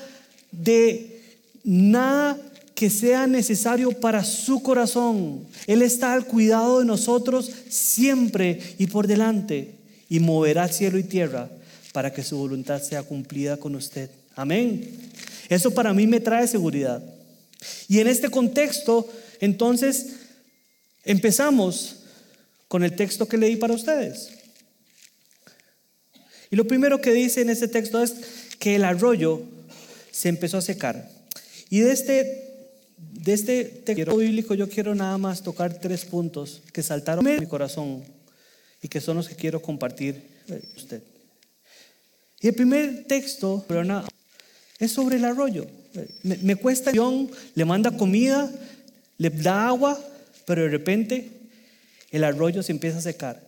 de 0.52 1.22
nada 1.64 2.38
que 2.76 2.90
sea 2.90 3.28
necesario 3.28 3.92
para 3.92 4.24
su 4.24 4.64
corazón. 4.64 5.46
Él 5.68 5.82
está 5.82 6.14
al 6.14 6.26
cuidado 6.26 6.80
de 6.80 6.86
nosotros 6.86 7.52
siempre 7.70 8.62
y 8.78 8.88
por 8.88 9.08
delante. 9.08 9.76
y 10.12 10.20
moverá 10.20 10.68
cielo 10.68 10.98
y 10.98 11.04
tierra 11.04 11.52
para 11.92 12.14
que 12.14 12.24
su 12.24 12.38
voluntad 12.38 12.82
sea 12.82 13.04
cumplida 13.04 13.58
con 13.58 13.76
usted. 13.76 14.10
Amén. 14.36 15.12
Eso 15.50 15.72
para 15.72 15.94
mí 15.94 16.08
me 16.08 16.20
trae 16.20 16.48
seguridad. 16.48 17.04
Y 17.88 18.00
en 18.00 18.08
este 18.08 18.30
contexto, 18.30 19.08
entonces, 19.40 20.08
empezamos 21.04 21.98
con 22.68 22.84
el 22.84 22.96
texto 22.96 23.28
que 23.28 23.38
leí 23.38 23.56
para 23.56 23.74
ustedes. 23.74 24.30
Y 26.52 26.56
lo 26.56 26.66
primero 26.66 27.02
que 27.02 27.12
dice 27.12 27.42
en 27.42 27.50
este 27.50 27.68
texto 27.68 28.02
es 28.02 28.14
que 28.60 28.76
el 28.76 28.84
arroyo 28.84 29.42
se 30.12 30.30
empezó 30.30 30.58
a 30.58 30.62
secar. 30.62 31.10
Y 31.70 31.80
de 31.80 31.92
este, 31.92 32.78
de 32.98 33.34
este 33.34 33.64
texto 33.66 34.18
bíblico 34.18 34.54
yo 34.56 34.70
quiero 34.70 34.96
nada 34.96 35.18
más 35.18 35.44
tocar 35.44 35.80
tres 35.80 36.06
puntos 36.06 36.62
que 36.74 36.82
saltaron 36.82 37.28
en 37.28 37.40
mi 37.40 37.46
corazón 37.46 38.04
y 38.82 38.88
que 38.88 39.02
son 39.02 39.18
los 39.18 39.28
que 39.28 39.36
quiero 39.36 39.62
compartir 39.62 40.24
con 40.48 40.62
usted. 40.76 41.02
Y 42.42 42.48
el 42.48 42.56
primer 42.56 43.06
texto 43.06 43.66
es 44.80 44.92
sobre 44.92 45.18
el 45.18 45.26
arroyo. 45.26 45.68
Me, 46.24 46.38
me 46.38 46.56
cuesta, 46.56 46.92
le 46.92 47.66
manda 47.66 47.92
comida, 47.98 48.50
le 49.18 49.30
da 49.30 49.68
agua, 49.68 50.00
pero 50.46 50.64
de 50.64 50.70
repente 50.70 51.32
el 52.12 52.24
arroyo 52.24 52.64
se 52.64 52.72
empieza 52.72 53.00
a 53.00 53.02
secar. 53.02 53.42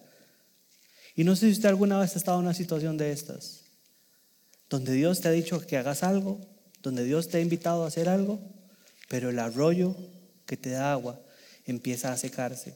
Y 1.16 1.24
no 1.24 1.36
sé 1.36 1.48
si 1.48 1.54
usted 1.54 1.70
alguna 1.70 2.00
vez 2.00 2.16
ha 2.16 2.20
estado 2.20 2.40
en 2.40 2.46
una 2.46 2.54
situación 2.54 2.98
de 2.98 3.12
estas, 3.12 3.62
donde 4.70 4.94
Dios 4.94 5.22
te 5.22 5.28
ha 5.28 5.32
dicho 5.32 5.66
que 5.66 5.78
hagas 5.78 6.04
algo, 6.04 6.40
donde 6.82 7.04
Dios 7.04 7.30
te 7.30 7.38
ha 7.38 7.42
invitado 7.42 7.84
a 7.84 7.88
hacer 7.88 8.10
algo, 8.10 8.40
pero 9.08 9.30
el 9.30 9.40
arroyo 9.40 9.96
que 10.46 10.58
te 10.58 10.72
da 10.72 10.94
agua 10.94 11.20
empieza 11.66 12.12
a 12.12 12.18
secarse. 12.18 12.76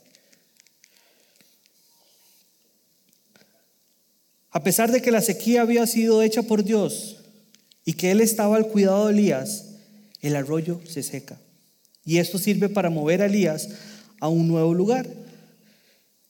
A 4.56 4.64
pesar 4.64 4.90
de 4.90 5.02
que 5.02 5.12
la 5.12 5.22
sequía 5.22 5.64
había 5.64 5.86
sido 5.86 6.24
hecha 6.24 6.42
por 6.42 6.64
Dios 6.64 7.18
y 7.84 7.92
que 7.92 8.12
Él 8.12 8.22
estaba 8.22 8.56
al 8.56 8.70
cuidado 8.70 9.08
de 9.08 9.14
Elías, 9.14 9.66
el 10.22 10.34
arroyo 10.34 10.80
se 10.88 11.04
seca. 11.04 11.38
Y 12.06 12.20
esto 12.20 12.38
sirve 12.40 12.70
para 12.70 12.90
mover 12.90 13.22
a 13.22 13.26
Elías 13.26 13.68
a 14.22 14.30
un 14.30 14.48
nuevo 14.48 14.74
lugar. 14.74 15.10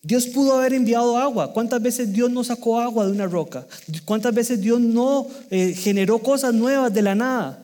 Dios 0.02 0.26
pudo 0.26 0.56
haber 0.58 0.74
enviado 0.74 1.20
agua. 1.20 1.54
¿Cuántas 1.54 1.84
veces 1.84 2.14
Dios 2.14 2.32
no 2.32 2.44
sacó 2.44 2.80
agua 2.80 3.06
de 3.06 3.12
una 3.12 3.28
roca? 3.28 3.68
¿Cuántas 4.06 4.34
veces 4.34 4.60
Dios 4.60 4.82
no 4.82 5.28
eh, 5.52 5.76
generó 5.76 6.18
cosas 6.18 6.52
nuevas 6.56 6.92
de 6.92 7.04
la 7.04 7.14
nada? 7.14 7.64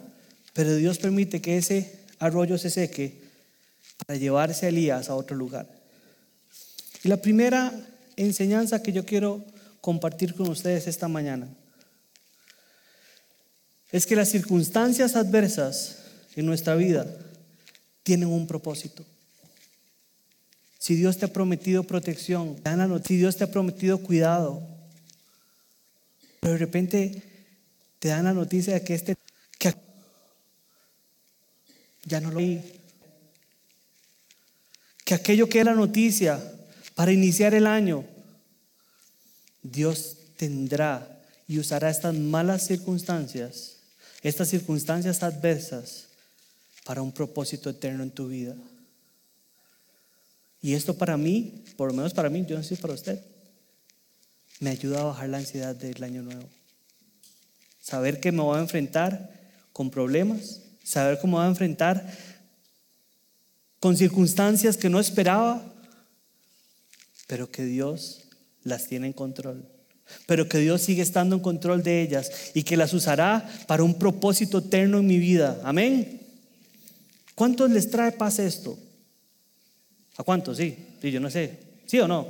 Pero 0.54 0.76
Dios 0.76 1.00
permite 1.00 1.42
que 1.42 1.58
ese 1.58 2.02
arroyo 2.20 2.60
se 2.60 2.70
seque 2.70 3.20
para 4.06 4.20
llevarse 4.20 4.68
a 4.68 4.70
Elías 4.70 5.10
a 5.10 5.16
otro 5.16 5.36
lugar. 5.36 5.68
Y 7.04 7.08
la 7.08 7.18
primera 7.18 7.74
enseñanza 8.16 8.84
que 8.84 8.92
yo 8.92 9.08
quiero 9.08 9.44
compartir 9.82 10.36
con 10.36 10.50
ustedes 10.50 10.88
esta 10.88 11.08
mañana 11.08 11.50
es 13.92 14.06
que 14.06 14.16
las 14.16 14.30
circunstancias 14.30 15.16
adversas 15.16 15.98
en 16.36 16.46
nuestra 16.46 16.76
vida 16.76 17.06
tienen 18.04 18.30
un 18.30 18.48
propósito. 18.48 19.06
Si 20.80 20.96
Dios 20.96 21.18
te 21.18 21.26
ha 21.26 21.34
prometido 21.34 21.84
protección, 21.84 22.56
si 23.06 23.18
Dios 23.18 23.36
te 23.36 23.44
ha 23.44 23.52
prometido 23.52 24.00
cuidado, 24.00 24.66
pero 26.40 26.54
de 26.54 26.60
repente 26.60 27.24
te 28.00 28.08
dan 28.08 28.26
la 28.26 28.34
noticia 28.34 28.74
de 28.74 28.84
que 28.84 28.96
este 28.96 29.16
que 29.60 29.76
ya 32.04 32.20
no 32.20 32.32
lo 32.32 32.40
que 35.06 35.14
aquello 35.14 35.48
que 35.50 35.60
era 35.60 35.76
noticia 35.76 36.42
para 36.96 37.12
iniciar 37.12 37.54
el 37.54 37.68
año, 37.68 38.06
Dios 39.64 40.18
tendrá 40.38 41.22
y 41.48 41.60
usará 41.60 41.90
estas 41.90 42.16
malas 42.16 42.66
circunstancias, 42.66 43.78
estas 44.24 44.50
circunstancias 44.50 45.22
adversas 45.24 46.06
para 46.86 47.02
un 47.02 47.12
propósito 47.12 47.70
eterno 47.70 48.04
en 48.04 48.12
tu 48.12 48.28
vida. 48.28 48.56
Y 50.62 50.74
esto 50.74 50.98
para 50.98 51.18
mí, 51.18 51.64
por 51.76 51.90
lo 51.90 51.94
menos 51.94 52.14
para 52.14 52.30
mí, 52.30 52.46
yo 52.48 52.58
no 52.58 52.64
sé 52.64 52.78
para 52.78 52.94
usted, 52.94 53.20
me 54.60 54.70
ayuda 54.70 55.02
a 55.02 55.06
bajar 55.06 55.30
la 55.30 55.40
ansiedad 55.40 55.76
del 55.76 56.04
año 56.04 56.22
nuevo. 56.22 56.48
Saber 57.82 58.20
que 58.20 58.32
me 58.32 58.44
voy 58.44 58.58
a 58.58 58.62
enfrentar 58.62 59.42
con 59.74 59.90
problemas, 59.90 60.62
saber 60.84 61.20
cómo 61.20 61.38
voy 61.38 61.46
a 61.46 61.50
enfrentar 61.50 62.16
con 63.80 63.98
circunstancias 63.98 64.78
que 64.78 64.90
no 64.90 65.00
esperaba, 65.00 65.74
pero 67.26 67.50
que 67.50 67.66
Dios 67.66 68.21
las 68.64 68.88
tiene 68.88 69.08
en 69.08 69.14
control. 69.14 69.66
Pero 70.26 70.48
que 70.48 70.58
Dios 70.58 70.82
sigue 70.82 71.02
estando 71.02 71.36
en 71.36 71.42
control 71.42 71.84
de 71.84 72.02
ellas 72.02 72.52
y 72.54 72.64
que 72.64 72.78
las 72.78 72.94
usará 72.94 73.50
para 73.68 73.84
un 73.84 73.98
propósito 73.98 74.60
eterno 74.60 75.00
en 75.00 75.08
mi 75.08 75.18
vida. 75.18 75.60
Amén. 75.64 76.22
¿Cuántos 77.36 77.70
les 77.72 77.90
trae 77.90 78.12
paz 78.12 78.40
esto? 78.40 78.78
¿A 80.18 80.24
cuántos? 80.24 80.58
Sí, 80.58 80.78
sí, 81.02 81.12
yo 81.12 81.20
no 81.20 81.30
sé. 81.30 81.58
¿Sí 81.86 82.00
o 82.00 82.08
no? 82.08 82.28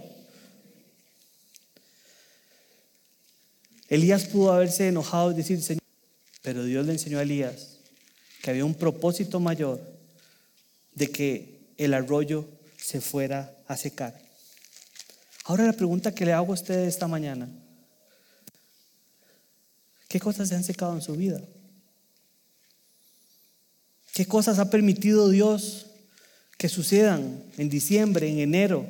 Elías 3.89 4.25
pudo 4.25 4.53
haberse 4.53 4.87
enojado 4.87 5.31
y 5.31 5.35
decir, 5.35 5.61
Señor, 5.61 5.81
pero 6.41 6.63
Dios 6.63 6.85
le 6.85 6.93
enseñó 6.93 7.19
a 7.19 7.23
Elías 7.23 7.77
que 8.41 8.49
había 8.49 8.63
un 8.63 8.75
propósito 8.75 9.39
mayor 9.39 9.81
de 10.93 11.11
que 11.11 11.59
el 11.77 11.93
arroyo 11.93 12.47
se 12.77 13.01
fuera 13.01 13.55
a 13.67 13.75
secar. 13.75 14.20
Ahora 15.51 15.65
la 15.65 15.73
pregunta 15.73 16.15
que 16.15 16.23
le 16.23 16.31
hago 16.31 16.53
a 16.53 16.53
usted 16.53 16.87
esta 16.87 17.09
mañana, 17.09 17.49
¿qué 20.07 20.17
cosas 20.17 20.47
se 20.47 20.55
han 20.55 20.63
secado 20.63 20.95
en 20.95 21.01
su 21.01 21.11
vida? 21.11 21.41
¿Qué 24.13 24.25
cosas 24.25 24.59
ha 24.59 24.69
permitido 24.69 25.27
Dios 25.27 25.87
que 26.57 26.69
sucedan 26.69 27.43
en 27.57 27.67
diciembre, 27.67 28.29
en 28.29 28.39
enero, 28.39 28.89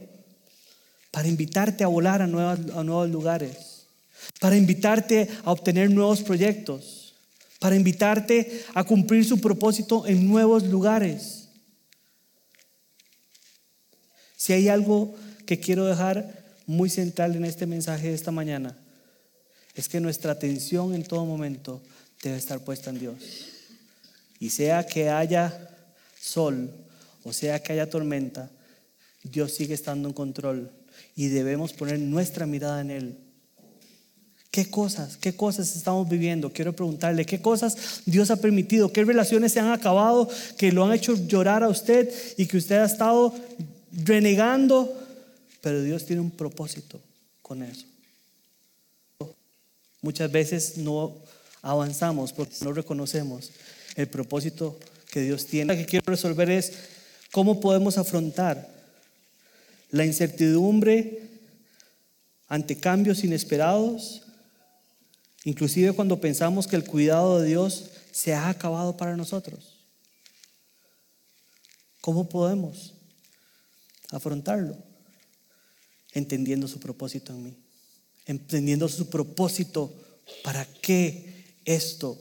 para 1.09 1.27
invitarte 1.27 1.83
a 1.83 1.87
volar 1.87 2.21
a, 2.21 2.25
a 2.25 2.27
nuevos 2.27 3.09
lugares, 3.09 3.87
para 4.39 4.55
invitarte 4.55 5.29
a 5.43 5.51
obtener 5.51 5.89
nuevos 5.89 6.21
proyectos, 6.21 7.15
para 7.57 7.75
invitarte 7.75 8.65
a 8.75 8.83
cumplir 8.83 9.25
su 9.25 9.41
propósito 9.41 10.05
en 10.05 10.27
nuevos 10.27 10.61
lugares. 10.61 11.49
Si 14.37 14.53
hay 14.53 14.69
algo 14.69 15.15
que 15.47 15.59
quiero 15.59 15.87
dejar 15.87 16.40
muy 16.65 16.89
central 16.89 17.35
en 17.35 17.45
este 17.45 17.65
mensaje 17.65 18.07
de 18.07 18.13
esta 18.13 18.31
mañana, 18.31 18.77
es 19.75 19.87
que 19.87 19.99
nuestra 19.99 20.33
atención 20.33 20.93
en 20.93 21.03
todo 21.03 21.25
momento 21.25 21.81
debe 22.23 22.37
estar 22.37 22.59
puesta 22.59 22.89
en 22.89 22.99
Dios. 22.99 23.15
Y 24.39 24.49
sea 24.49 24.85
que 24.85 25.09
haya 25.09 25.69
sol 26.19 26.69
o 27.23 27.33
sea 27.33 27.61
que 27.61 27.73
haya 27.73 27.89
tormenta, 27.89 28.49
Dios 29.23 29.53
sigue 29.53 29.73
estando 29.73 30.07
en 30.07 30.13
control 30.13 30.71
y 31.15 31.27
debemos 31.27 31.73
poner 31.73 31.99
nuestra 31.99 32.45
mirada 32.45 32.81
en 32.81 32.91
Él. 32.91 33.17
¿Qué 34.49 34.69
cosas, 34.69 35.15
qué 35.17 35.33
cosas 35.33 35.75
estamos 35.75 36.09
viviendo? 36.09 36.51
Quiero 36.51 36.73
preguntarle, 36.73 37.25
¿qué 37.25 37.41
cosas 37.41 38.01
Dios 38.05 38.31
ha 38.31 38.35
permitido? 38.35 38.91
¿Qué 38.91 39.05
relaciones 39.05 39.53
se 39.53 39.59
han 39.59 39.71
acabado 39.71 40.27
que 40.57 40.71
lo 40.71 40.83
han 40.83 40.93
hecho 40.93 41.15
llorar 41.15 41.63
a 41.63 41.69
usted 41.69 42.11
y 42.37 42.47
que 42.47 42.57
usted 42.57 42.77
ha 42.77 42.85
estado 42.85 43.33
renegando? 43.91 45.00
Pero 45.61 45.81
Dios 45.81 46.05
tiene 46.05 46.21
un 46.21 46.31
propósito 46.31 46.99
con 47.41 47.63
eso. 47.63 47.85
Muchas 50.01 50.31
veces 50.31 50.77
no 50.77 51.15
avanzamos 51.61 52.33
porque 52.33 52.55
no 52.61 52.73
reconocemos 52.73 53.51
el 53.95 54.07
propósito 54.07 54.79
que 55.11 55.21
Dios 55.21 55.45
tiene. 55.45 55.73
Lo 55.73 55.79
que 55.79 55.85
quiero 55.85 56.05
resolver 56.07 56.49
es 56.49 56.73
¿Cómo 57.31 57.61
podemos 57.61 57.97
afrontar 57.97 58.69
la 59.89 60.05
incertidumbre 60.05 61.29
ante 62.47 62.77
cambios 62.77 63.23
inesperados? 63.23 64.23
Inclusive 65.45 65.93
cuando 65.93 66.19
pensamos 66.19 66.67
que 66.67 66.75
el 66.75 66.83
cuidado 66.83 67.39
de 67.39 67.47
Dios 67.47 67.85
se 68.11 68.33
ha 68.33 68.49
acabado 68.49 68.97
para 68.97 69.15
nosotros. 69.15 69.77
¿Cómo 72.01 72.27
podemos 72.27 72.93
afrontarlo? 74.09 74.75
Entendiendo 76.13 76.67
su 76.67 76.79
propósito 76.79 77.33
en 77.33 77.43
mí. 77.43 77.53
Entendiendo 78.25 78.87
su 78.87 79.09
propósito 79.09 79.93
para 80.43 80.65
qué 80.81 81.43
esto 81.65 82.17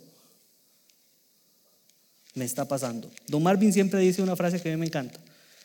me 2.35 2.45
está 2.45 2.67
pasando. 2.67 3.11
Don 3.27 3.43
Marvin 3.43 3.73
siempre 3.73 4.01
dice 4.01 4.23
una 4.23 4.37
frase 4.37 4.61
que 4.61 4.69
a 4.69 4.73
mí 4.73 4.81
me 4.81 4.87
encanta. 4.87 5.19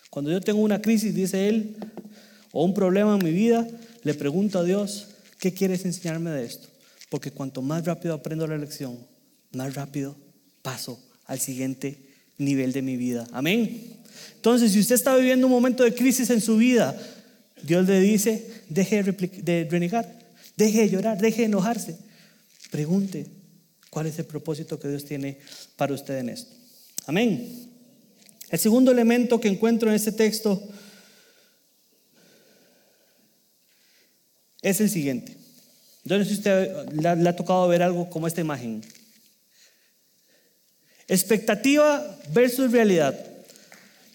Cuando 0.09 0.31
yo 0.31 0.41
tengo 0.41 0.61
una 0.61 0.81
crisis, 0.81 1.13
dice 1.13 1.47
él, 1.47 1.75
o 2.51 2.63
un 2.63 2.73
problema 2.73 3.15
en 3.15 3.23
mi 3.23 3.31
vida, 3.31 3.67
le 4.03 4.13
pregunto 4.13 4.59
a 4.59 4.63
Dios, 4.63 5.07
¿qué 5.39 5.53
quieres 5.53 5.85
enseñarme 5.85 6.31
de 6.31 6.45
esto? 6.45 6.67
Porque 7.09 7.31
cuanto 7.31 7.61
más 7.61 7.85
rápido 7.85 8.13
aprendo 8.13 8.47
la 8.47 8.57
lección, 8.57 8.97
más 9.51 9.75
rápido 9.75 10.15
paso 10.61 10.99
al 11.25 11.39
siguiente 11.39 11.97
nivel 12.37 12.71
de 12.71 12.81
mi 12.81 12.97
vida. 12.97 13.27
Amén. 13.31 13.97
Entonces, 14.35 14.71
si 14.71 14.79
usted 14.79 14.95
está 14.95 15.15
viviendo 15.15 15.47
un 15.47 15.53
momento 15.53 15.83
de 15.83 15.93
crisis 15.93 16.29
en 16.29 16.41
su 16.41 16.57
vida, 16.57 16.97
Dios 17.61 17.87
le 17.87 17.99
dice, 17.99 18.63
deje 18.69 19.03
de 19.03 19.67
renegar, 19.69 20.25
Deje 20.55 20.81
de 20.81 20.89
llorar, 20.89 21.17
deje 21.17 21.41
de 21.41 21.45
enojarse. 21.45 21.97
Pregunte 22.71 23.27
cuál 23.89 24.07
es 24.07 24.17
el 24.19 24.25
propósito 24.25 24.79
que 24.79 24.87
Dios 24.87 25.05
tiene 25.05 25.39
para 25.75 25.93
usted 25.93 26.17
en 26.17 26.29
esto. 26.29 26.55
Amén. 27.05 27.69
El 28.49 28.59
segundo 28.59 28.91
elemento 28.91 29.39
que 29.39 29.49
encuentro 29.49 29.89
en 29.89 29.95
este 29.95 30.11
texto 30.11 30.61
es 34.61 34.79
el 34.79 34.89
siguiente. 34.89 35.35
Yo 36.05 36.17
no 36.17 36.23
sé 36.23 36.29
si 36.29 36.37
usted 36.37 36.89
le 36.93 37.07
ha, 37.07 37.15
le 37.15 37.29
ha 37.29 37.35
tocado 37.35 37.67
ver 37.67 37.83
algo 37.83 38.09
como 38.09 38.27
esta 38.27 38.41
imagen. 38.41 38.81
Expectativa 41.07 42.17
versus 42.31 42.71
realidad. 42.71 43.19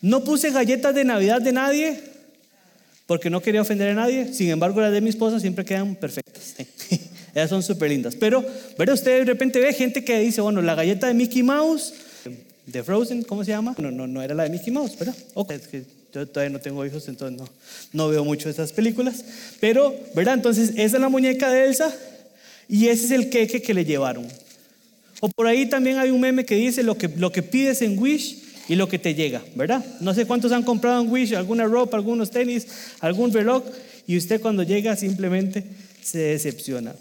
No 0.01 0.25
puse 0.25 0.51
galletas 0.51 0.95
de 0.95 1.05
Navidad 1.05 1.43
de 1.43 1.53
nadie 1.53 2.10
porque 3.11 3.29
no 3.29 3.43
quería 3.43 3.61
ofender 3.61 3.89
a 3.89 3.95
nadie. 3.95 4.33
Sin 4.33 4.51
embargo, 4.51 4.81
las 4.81 4.93
de 4.93 5.01
mi 5.01 5.11
esposa 5.11 5.41
siempre 5.41 5.65
quedan 5.65 5.97
perfectas. 5.97 6.55
Ellas 7.35 7.51
son 7.51 7.61
súper 7.61 7.91
lindas. 7.91 8.15
Pero, 8.15 8.41
¿verdad? 8.79 8.95
Usted 8.95 9.19
de 9.19 9.25
repente 9.25 9.59
ve 9.59 9.73
gente 9.73 10.05
que 10.05 10.21
dice, 10.21 10.41
bueno, 10.41 10.63
la 10.63 10.77
galleta 10.77 11.09
de 11.09 11.15
Mickey 11.15 11.43
Mouse, 11.43 11.93
de 12.67 12.85
Frozen, 12.85 13.25
¿cómo 13.25 13.45
se 13.45 13.51
llama? 13.51 13.75
No, 13.79 13.91
no, 13.91 14.07
no 14.07 14.23
era 14.23 14.33
la 14.37 14.45
de 14.45 14.51
Mickey 14.51 14.73
Mouse, 14.73 14.97
¿verdad? 14.97 15.17
Ok, 15.35 15.51
es 15.51 15.67
que 15.67 15.83
yo 16.15 16.25
todavía 16.29 16.53
no 16.53 16.61
tengo 16.61 16.87
hijos, 16.87 17.09
entonces 17.09 17.37
no, 17.37 17.49
no 17.93 18.11
veo 18.11 18.25
mucho 18.25 18.49
esas 18.49 18.71
películas. 18.71 19.25
Pero, 19.59 19.93
¿verdad? 20.15 20.35
Entonces, 20.35 20.71
esa 20.77 20.97
es 20.97 21.01
la 21.01 21.09
muñeca 21.09 21.51
de 21.51 21.67
Elsa 21.67 21.93
y 22.69 22.87
ese 22.87 23.07
es 23.07 23.11
el 23.11 23.29
queque 23.29 23.61
que 23.61 23.75
le 23.75 23.85
llevaron. 23.85 24.25
O 25.19 25.29
por 25.31 25.49
ahí 25.49 25.67
también 25.67 25.99
hay 25.99 26.11
un 26.11 26.21
meme 26.21 26.45
que 26.45 26.55
dice 26.55 26.85
lo 26.85 26.97
que, 26.97 27.09
lo 27.09 27.33
que 27.33 27.43
pides 27.43 27.83
en 27.83 27.99
Wish 27.99 28.40
y 28.71 28.77
lo 28.77 28.89
que 28.89 29.01
te 29.01 29.17
llega, 29.17 29.43
¿verdad? 29.57 29.85
No 29.99 30.15
sé 30.15 30.27
cuántos 30.27 30.53
han 30.53 30.63
comprado 30.63 31.03
en 31.03 31.11
Wish, 31.11 31.35
alguna 31.35 31.65
ropa, 31.65 31.97
algunos 31.97 32.31
tenis, 32.31 32.69
algún 33.01 33.33
reloj, 33.33 33.65
y 34.07 34.17
usted 34.17 34.41
cuando 34.41 34.63
llega 34.63 34.95
simplemente 34.95 35.65
se 36.01 36.19
decepciona. 36.19 36.95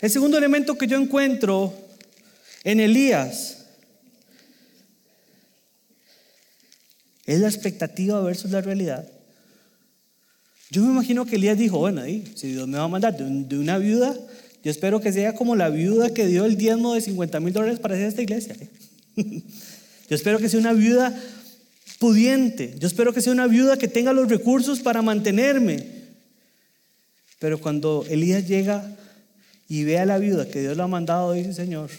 El 0.00 0.10
segundo 0.10 0.36
elemento 0.36 0.76
que 0.76 0.88
yo 0.88 0.98
encuentro 0.98 1.72
en 2.64 2.80
Elías 2.80 3.58
es 7.24 7.38
la 7.38 7.46
expectativa 7.46 8.20
versus 8.22 8.50
la 8.50 8.60
realidad. 8.60 9.08
Yo 10.68 10.82
me 10.82 10.90
imagino 10.94 11.26
que 11.26 11.36
Elías 11.36 11.58
dijo, 11.58 11.78
bueno, 11.78 12.02
si 12.34 12.48
Dios 12.48 12.66
me 12.66 12.76
va 12.76 12.84
a 12.84 12.88
mandar 12.88 13.16
de, 13.16 13.56
una 13.56 13.78
viuda, 13.78 14.16
yo 14.64 14.70
espero 14.72 15.00
que 15.00 15.12
sea 15.12 15.36
como 15.36 15.54
la 15.54 15.68
viuda 15.68 16.12
que 16.12 16.26
dio 16.26 16.44
el 16.44 16.56
diezmo 16.56 16.94
de 16.94 17.02
50 17.02 17.38
mil 17.38 17.52
dólares 17.52 17.78
para 17.78 17.94
hacer 17.94 18.08
esta 18.08 18.22
iglesia. 18.22 18.56
Yo 20.08 20.16
espero 20.16 20.38
que 20.38 20.48
sea 20.48 20.60
una 20.60 20.72
viuda 20.72 21.14
pudiente. 21.98 22.74
Yo 22.78 22.88
espero 22.88 23.12
que 23.12 23.20
sea 23.20 23.32
una 23.32 23.46
viuda 23.46 23.76
que 23.76 23.88
tenga 23.88 24.12
los 24.12 24.28
recursos 24.28 24.80
para 24.80 25.02
mantenerme. 25.02 25.86
Pero 27.38 27.60
cuando 27.60 28.04
Elías 28.08 28.46
llega 28.46 28.84
y 29.68 29.84
ve 29.84 29.98
a 29.98 30.06
la 30.06 30.18
viuda 30.18 30.48
que 30.48 30.60
Dios 30.60 30.76
lo 30.76 30.82
ha 30.82 30.88
mandado, 30.88 31.32
dice, 31.32 31.52
Señor, 31.52 31.90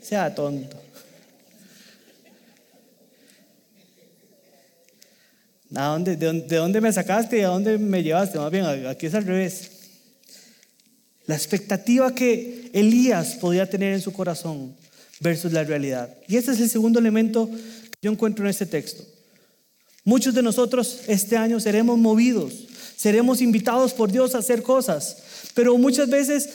sea 0.00 0.34
tonto. 0.34 0.80
¿A 5.74 5.86
dónde, 5.86 6.16
de, 6.16 6.56
dónde 6.56 6.80
me 6.80 6.92
sacaste 6.92 7.38
y 7.38 7.42
a 7.42 7.48
dónde 7.48 7.78
me 7.78 8.02
llevaste? 8.02 8.38
Más 8.38 8.50
bien, 8.50 8.64
aquí 8.86 9.06
es 9.06 9.14
al 9.14 9.24
revés. 9.24 9.70
La 11.26 11.36
expectativa 11.36 12.12
que 12.14 12.70
Elías 12.72 13.34
podía 13.34 13.68
tener 13.68 13.94
en 13.94 14.00
su 14.00 14.12
corazón 14.12 14.74
versus 15.20 15.52
la 15.52 15.64
realidad. 15.64 16.16
Y 16.26 16.36
este 16.36 16.52
es 16.52 16.60
el 16.60 16.68
segundo 16.68 16.98
elemento 16.98 17.48
que 17.48 17.98
yo 18.02 18.10
encuentro 18.10 18.44
en 18.44 18.50
este 18.50 18.66
texto. 18.66 19.04
Muchos 20.04 20.34
de 20.34 20.42
nosotros 20.42 21.02
este 21.06 21.36
año 21.36 21.60
seremos 21.60 21.98
movidos, 21.98 22.66
seremos 22.96 23.42
invitados 23.42 23.92
por 23.92 24.10
Dios 24.10 24.34
a 24.34 24.38
hacer 24.38 24.62
cosas, 24.62 25.18
pero 25.54 25.76
muchas 25.76 26.08
veces 26.08 26.48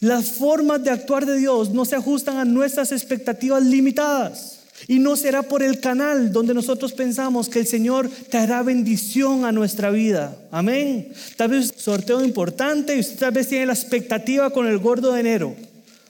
las 0.00 0.32
formas 0.32 0.82
de 0.82 0.90
actuar 0.90 1.24
de 1.24 1.38
Dios 1.38 1.70
no 1.70 1.84
se 1.84 1.96
ajustan 1.96 2.36
a 2.36 2.44
nuestras 2.44 2.92
expectativas 2.92 3.64
limitadas. 3.64 4.58
Y 4.88 4.98
no 4.98 5.16
será 5.16 5.44
por 5.44 5.62
el 5.62 5.80
canal 5.80 6.32
donde 6.32 6.52
nosotros 6.52 6.92
pensamos 6.92 7.48
que 7.48 7.60
el 7.60 7.66
Señor 7.66 8.10
traerá 8.28 8.62
bendición 8.62 9.44
a 9.44 9.52
nuestra 9.52 9.90
vida. 9.90 10.36
Amén. 10.50 11.12
Tal 11.36 11.50
vez 11.50 11.70
un 11.70 11.78
sorteo 11.78 12.24
importante 12.24 12.96
y 12.96 13.00
usted 13.00 13.18
tal 13.18 13.32
vez 13.32 13.48
tiene 13.48 13.66
la 13.66 13.72
expectativa 13.72 14.50
con 14.50 14.66
el 14.66 14.78
gordo 14.78 15.12
de 15.12 15.20
enero. 15.20 15.54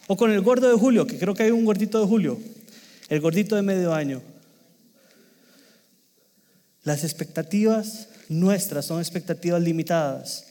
O 0.07 0.17
con 0.17 0.31
el 0.31 0.40
gordo 0.43 0.69
de 0.69 0.79
julio, 0.79 1.07
que 1.07 1.19
creo 1.19 1.35
que 1.35 1.45
hay 1.45 1.51
un 1.51 1.64
gordito 1.64 2.01
de 2.01 2.07
julio, 2.07 2.38
el 3.09 3.21
gordito 3.21 3.57
de 3.57 3.62
medio 3.62 3.95
año. 3.95 4.23
Las 6.83 7.05
expectativas 7.05 8.09
nuestras 8.29 8.87
son 8.87 9.01
expectativas 9.01 9.62
limitadas, 9.62 10.47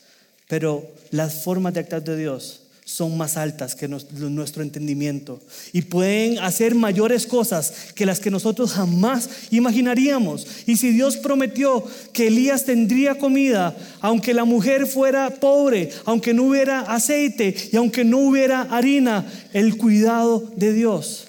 pero 0.48 0.92
las 1.12 1.44
formas 1.44 1.74
de 1.74 1.82
actuar 1.82 2.04
de 2.04 2.18
Dios 2.18 2.63
son 2.86 3.18
más 3.18 3.38
altas 3.38 3.76
que 3.76 3.88
nuestro 3.88 4.62
entendimiento 4.62 5.40
y 5.72 5.84
pueden 5.84 6.40
hacer 6.40 6.76
mayores 6.76 7.26
cosas 7.26 7.74
que 7.96 8.06
las 8.06 8.20
que 8.20 8.32
nosotros 8.32 8.74
jamás 8.74 9.30
imaginaríamos. 9.52 10.46
Y 10.68 10.78
si 10.78 10.92
Dios 10.92 11.18
prometió 11.18 11.84
que 12.12 12.28
Elías 12.28 12.66
tendría 12.66 13.18
comida, 13.18 13.76
aunque 14.02 14.34
la 14.34 14.46
mujer 14.46 14.86
fuera 14.86 15.30
pobre, 15.30 15.90
aunque 16.06 16.34
no 16.34 16.44
hubiera 16.44 16.82
aceite 16.82 17.56
y 17.72 17.76
aunque 17.78 18.04
no 18.04 18.20
hubiera 18.20 18.62
harina, 18.64 19.26
el 19.54 19.78
cuidado 19.78 20.52
de 20.56 20.74
Dios 20.74 21.28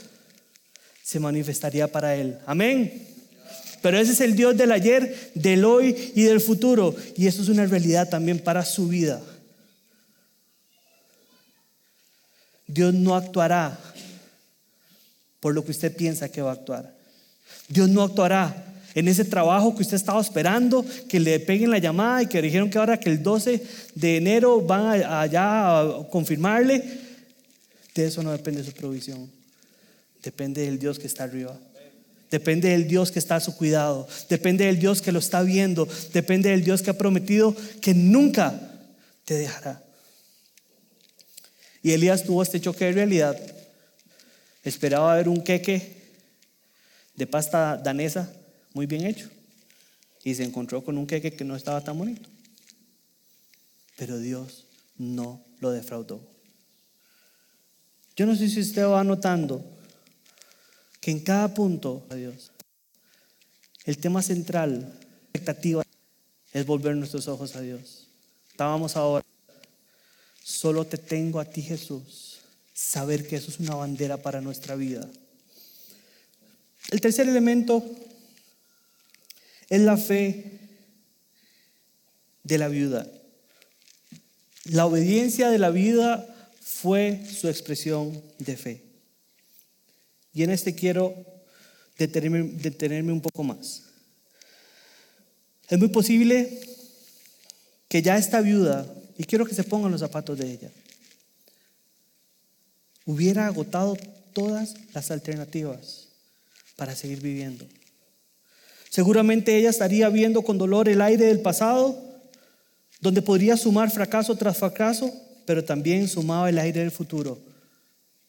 se 1.02 1.20
manifestaría 1.20 1.86
para 1.86 2.16
él. 2.16 2.38
Amén. 2.46 3.04
Pero 3.82 3.98
ese 3.98 4.12
es 4.12 4.20
el 4.22 4.34
Dios 4.34 4.56
del 4.56 4.72
ayer, 4.72 5.30
del 5.34 5.64
hoy 5.66 5.94
y 6.14 6.22
del 6.22 6.40
futuro. 6.40 6.96
Y 7.18 7.26
eso 7.26 7.42
es 7.42 7.50
una 7.50 7.66
realidad 7.66 8.08
también 8.08 8.38
para 8.38 8.64
su 8.64 8.88
vida. 8.88 9.20
Dios 12.74 12.92
no 12.92 13.14
actuará 13.14 13.78
por 15.38 15.54
lo 15.54 15.64
que 15.64 15.70
usted 15.70 15.94
piensa 15.94 16.28
que 16.28 16.42
va 16.42 16.50
a 16.50 16.54
actuar. 16.54 16.92
Dios 17.68 17.88
no 17.88 18.02
actuará 18.02 18.74
en 18.94 19.06
ese 19.06 19.24
trabajo 19.24 19.74
que 19.76 19.82
usted 19.82 19.96
estaba 19.96 20.20
esperando, 20.20 20.84
que 21.08 21.20
le 21.20 21.38
peguen 21.38 21.70
la 21.70 21.78
llamada 21.78 22.22
y 22.22 22.26
que 22.26 22.42
dijeron 22.42 22.68
que 22.68 22.78
ahora 22.78 22.98
que 22.98 23.10
el 23.10 23.22
12 23.22 23.62
de 23.94 24.16
enero 24.16 24.60
van 24.60 25.04
allá 25.04 25.80
a 25.80 26.08
confirmarle. 26.10 26.82
De 27.94 28.06
eso 28.06 28.24
no 28.24 28.32
depende 28.32 28.64
su 28.64 28.72
provisión. 28.72 29.30
Depende 30.20 30.62
del 30.62 30.80
Dios 30.80 30.98
que 30.98 31.06
está 31.06 31.24
arriba. 31.24 31.56
Depende 32.28 32.70
del 32.70 32.88
Dios 32.88 33.12
que 33.12 33.20
está 33.20 33.36
a 33.36 33.40
su 33.40 33.56
cuidado. 33.56 34.08
Depende 34.28 34.64
del 34.64 34.80
Dios 34.80 35.00
que 35.00 35.12
lo 35.12 35.20
está 35.20 35.42
viendo. 35.42 35.86
Depende 36.12 36.50
del 36.50 36.64
Dios 36.64 36.82
que 36.82 36.90
ha 36.90 36.98
prometido 36.98 37.54
que 37.80 37.94
nunca 37.94 38.60
te 39.24 39.34
dejará. 39.34 39.80
Y 41.84 41.92
Elías 41.92 42.24
tuvo 42.24 42.42
este 42.42 42.62
choque 42.62 42.86
de 42.86 42.92
realidad. 42.92 43.38
Esperaba 44.62 45.14
ver 45.16 45.28
un 45.28 45.44
queque 45.44 46.14
de 47.14 47.26
pasta 47.26 47.76
danesa 47.76 48.32
muy 48.72 48.86
bien 48.86 49.04
hecho. 49.04 49.28
Y 50.24 50.34
se 50.34 50.44
encontró 50.44 50.82
con 50.82 50.96
un 50.96 51.06
queque 51.06 51.34
que 51.36 51.44
no 51.44 51.54
estaba 51.54 51.84
tan 51.84 51.98
bonito. 51.98 52.30
Pero 53.98 54.18
Dios 54.18 54.64
no 54.96 55.44
lo 55.60 55.72
defraudó. 55.72 56.26
Yo 58.16 58.24
no 58.24 58.34
sé 58.34 58.48
si 58.48 58.60
usted 58.60 58.86
va 58.86 59.04
notando 59.04 59.62
que 61.02 61.10
en 61.10 61.20
cada 61.20 61.52
punto, 61.52 62.06
Dios, 62.14 62.50
el 63.84 63.98
tema 63.98 64.22
central, 64.22 64.98
expectativa, 65.34 65.84
es 66.50 66.64
volver 66.64 66.96
nuestros 66.96 67.28
ojos 67.28 67.54
a 67.56 67.60
Dios. 67.60 68.08
Estábamos 68.48 68.96
ahora. 68.96 69.33
Solo 70.44 70.84
te 70.84 70.98
tengo 70.98 71.40
a 71.40 71.46
ti, 71.46 71.62
Jesús. 71.62 72.40
Saber 72.74 73.26
que 73.26 73.36
eso 73.36 73.50
es 73.50 73.58
una 73.60 73.74
bandera 73.76 74.18
para 74.18 74.42
nuestra 74.42 74.74
vida. 74.74 75.08
El 76.90 77.00
tercer 77.00 77.26
elemento 77.26 77.82
es 79.70 79.80
la 79.80 79.96
fe 79.96 80.60
de 82.42 82.58
la 82.58 82.68
viuda. 82.68 83.10
La 84.64 84.84
obediencia 84.84 85.48
de 85.48 85.58
la 85.58 85.70
vida 85.70 86.50
fue 86.60 87.24
su 87.26 87.48
expresión 87.48 88.22
de 88.38 88.58
fe. 88.58 88.82
Y 90.34 90.42
en 90.42 90.50
este 90.50 90.74
quiero 90.74 91.24
detenerme, 91.96 92.42
detenerme 92.42 93.12
un 93.12 93.22
poco 93.22 93.44
más. 93.44 93.84
Es 95.70 95.78
muy 95.78 95.88
posible 95.88 96.60
que 97.88 98.02
ya 98.02 98.18
esta 98.18 98.42
viuda 98.42 98.94
y 99.16 99.24
quiero 99.24 99.46
que 99.46 99.54
se 99.54 99.64
pongan 99.64 99.92
los 99.92 100.00
zapatos 100.00 100.38
de 100.38 100.50
ella. 100.50 100.70
Hubiera 103.06 103.46
agotado 103.46 103.96
todas 104.32 104.74
las 104.92 105.10
alternativas 105.10 106.08
para 106.76 106.96
seguir 106.96 107.20
viviendo. 107.20 107.66
Seguramente 108.90 109.56
ella 109.56 109.70
estaría 109.70 110.08
viendo 110.08 110.42
con 110.42 110.58
dolor 110.58 110.88
el 110.88 111.00
aire 111.00 111.26
del 111.26 111.40
pasado, 111.40 111.98
donde 113.00 113.22
podría 113.22 113.56
sumar 113.56 113.90
fracaso 113.90 114.36
tras 114.36 114.58
fracaso, 114.58 115.12
pero 115.46 115.64
también 115.64 116.08
sumaba 116.08 116.48
el 116.48 116.58
aire 116.58 116.80
del 116.80 116.90
futuro, 116.90 117.38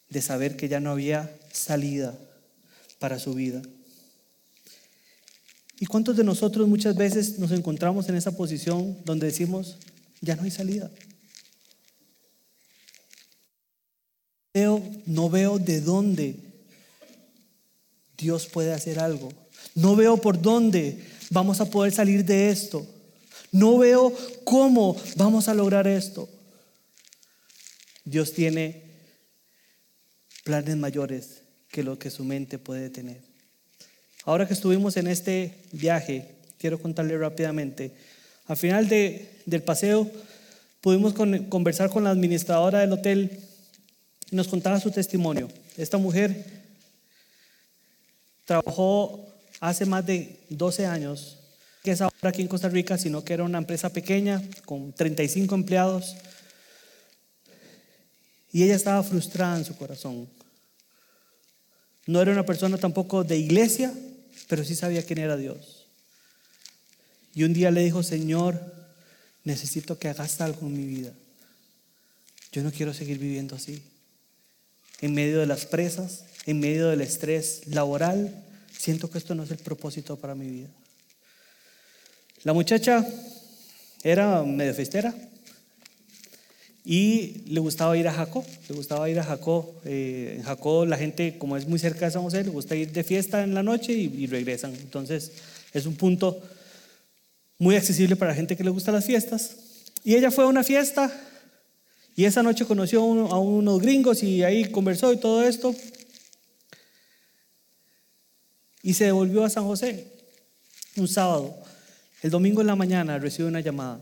de 0.10 0.22
saber 0.22 0.58
que 0.58 0.68
ya 0.68 0.80
no 0.80 0.92
había 0.92 1.32
salida 1.52 2.14
para 3.00 3.20
su 3.20 3.34
vida. 3.34 3.62
¿Y 5.80 5.86
cuántos 5.86 6.16
de 6.18 6.24
nosotros 6.24 6.68
muchas 6.68 6.96
veces 6.96 7.38
nos 7.38 7.52
encontramos 7.52 8.08
en 8.10 8.16
esa 8.16 8.32
posición 8.32 8.98
donde 9.06 9.28
decimos, 9.28 9.78
ya 10.26 10.36
no 10.36 10.42
hay 10.42 10.52
salida. 10.52 10.90
No 15.06 15.30
veo 15.30 15.60
de 15.60 15.82
dónde 15.82 16.36
Dios 18.18 18.48
puede 18.48 18.74
hacer 18.74 18.98
algo. 19.00 19.32
No 19.76 19.96
veo 19.96 20.18
por 20.18 20.42
dónde 20.42 21.06
vamos 21.30 21.62
a 21.62 21.66
poder 21.66 21.94
salir 21.94 22.26
de 22.26 22.50
esto. 22.50 22.88
No 23.52 23.78
veo 23.78 24.12
cómo 24.44 25.00
vamos 25.16 25.48
a 25.48 25.54
lograr 25.54 25.88
esto. 25.88 26.28
Dios 28.04 28.34
tiene 28.34 28.84
planes 30.44 30.76
mayores 30.76 31.44
que 31.70 31.84
lo 31.84 32.00
que 32.00 32.10
su 32.10 32.24
mente 32.24 32.58
puede 32.58 32.90
tener. 32.90 33.22
Ahora 34.24 34.48
que 34.48 34.54
estuvimos 34.54 34.98
en 34.98 35.08
este 35.08 35.56
viaje, 35.72 36.36
quiero 36.58 36.82
contarle 36.82 37.16
rápidamente, 37.16 37.94
al 38.48 38.58
final 38.58 38.90
de 38.90 39.35
del 39.46 39.64
paseo 39.64 40.10
pudimos 40.82 41.14
conversar 41.14 41.90
con 41.90 42.04
la 42.04 42.12
administradora 42.12 42.80
del 42.80 42.92
hotel 42.94 43.40
y 44.30 44.36
nos 44.36 44.48
contaba 44.48 44.80
su 44.80 44.92
testimonio. 44.92 45.50
Esta 45.78 45.98
mujer 45.98 46.46
trabajó 48.46 49.28
hace 49.60 49.86
más 49.86 50.06
de 50.06 50.40
12 50.50 50.86
años, 50.86 51.40
que 51.84 51.92
es 51.92 52.02
ahora 52.02 52.30
aquí 52.30 52.42
en 52.42 52.48
Costa 52.48 52.70
Rica, 52.70 52.98
sino 52.98 53.24
que 53.24 53.34
era 53.34 53.44
una 53.44 53.58
empresa 53.58 53.90
pequeña 53.90 54.42
con 54.66 54.94
35 54.94 55.56
empleados. 55.56 56.16
Y 58.52 58.64
ella 58.64 58.76
estaba 58.76 59.02
frustrada 59.04 59.58
en 59.58 59.66
su 59.66 59.76
corazón. 59.76 60.30
No 62.06 62.22
era 62.22 62.32
una 62.32 62.46
persona 62.46 62.78
tampoco 62.78 63.24
de 63.24 63.38
iglesia, 63.38 63.92
pero 64.48 64.64
sí 64.64 64.76
sabía 64.76 65.04
quién 65.04 65.20
era 65.20 65.36
Dios. 65.36 65.88
Y 67.34 67.44
un 67.44 67.54
día 67.54 67.72
le 67.72 67.84
dijo, 67.84 68.04
Señor, 68.04 68.85
necesito 69.46 69.98
que 69.98 70.10
hagas 70.10 70.42
algo 70.42 70.68
en 70.68 70.74
mi 70.74 70.86
vida. 70.86 71.14
Yo 72.52 72.64
no 72.64 72.72
quiero 72.72 72.94
seguir 72.94 73.20
viviendo 73.20 73.56
así. 73.56 73.82
En 75.02 75.14
medio 75.14 75.40
de 75.40 75.46
las 75.46 75.66
presas, 75.66 76.26
en 76.46 76.60
medio 76.60 76.90
del 76.90 77.02
estrés 77.02 77.68
laboral, 77.68 78.44
siento 78.78 79.10
que 79.10 79.18
esto 79.18 79.36
no 79.36 79.44
es 79.44 79.52
el 79.52 79.58
propósito 79.58 80.18
para 80.18 80.36
mi 80.36 80.50
vida. 80.50 80.70
La 82.44 82.54
muchacha 82.54 83.06
era 84.04 84.44
medio 84.44 84.74
festera 84.74 85.14
y 86.84 87.44
le 87.48 87.60
gustaba 87.60 87.98
ir 87.98 88.08
a 88.08 88.14
Jacó, 88.14 88.46
le 88.70 88.76
gustaba 88.76 89.10
ir 89.10 89.20
a 89.20 89.24
Jacó. 89.24 89.76
Eh, 89.86 90.36
en 90.38 90.44
Jacó 90.44 90.86
la 90.86 90.98
gente, 90.98 91.38
como 91.38 91.58
es 91.58 91.68
muy 91.68 91.80
cerca 91.80 92.06
de 92.06 92.12
San 92.12 92.22
José, 92.22 92.44
le 92.44 92.52
gusta 92.52 92.76
ir 92.76 92.92
de 92.92 93.04
fiesta 93.04 93.44
en 93.44 93.54
la 93.54 93.64
noche 93.64 93.94
y, 93.94 94.06
y 94.06 94.28
regresan. 94.28 94.74
Entonces 94.76 95.32
es 95.74 95.86
un 95.86 95.96
punto 95.96 96.42
muy 97.58 97.76
accesible 97.76 98.16
para 98.16 98.32
la 98.32 98.36
gente 98.36 98.56
que 98.56 98.64
le 98.64 98.70
gusta 98.70 98.92
las 98.92 99.06
fiestas. 99.06 99.56
Y 100.04 100.16
ella 100.16 100.32
fue 100.32 100.44
a 100.44 100.48
una 100.48 100.64
fiesta 100.64 101.12
y 102.16 102.26
esa 102.26 102.44
noche 102.44 102.66
conoció 102.66 103.02
a 103.02 103.40
unos 103.40 103.82
gringos 103.82 104.24
y 104.24 104.44
ahí 104.44 104.72
conversó 104.72 105.12
y 105.12 105.18
todo 105.18 105.44
esto 105.44 105.76
y 108.86 108.94
se 108.94 109.06
devolvió 109.06 109.44
a 109.44 109.50
San 109.50 109.66
José 109.66 110.06
un 110.96 111.08
sábado. 111.08 111.58
El 112.22 112.30
domingo 112.30 112.62
en 112.62 112.68
la 112.68 112.76
mañana 112.76 113.18
recibe 113.18 113.48
una 113.48 113.60
llamada. 113.60 114.00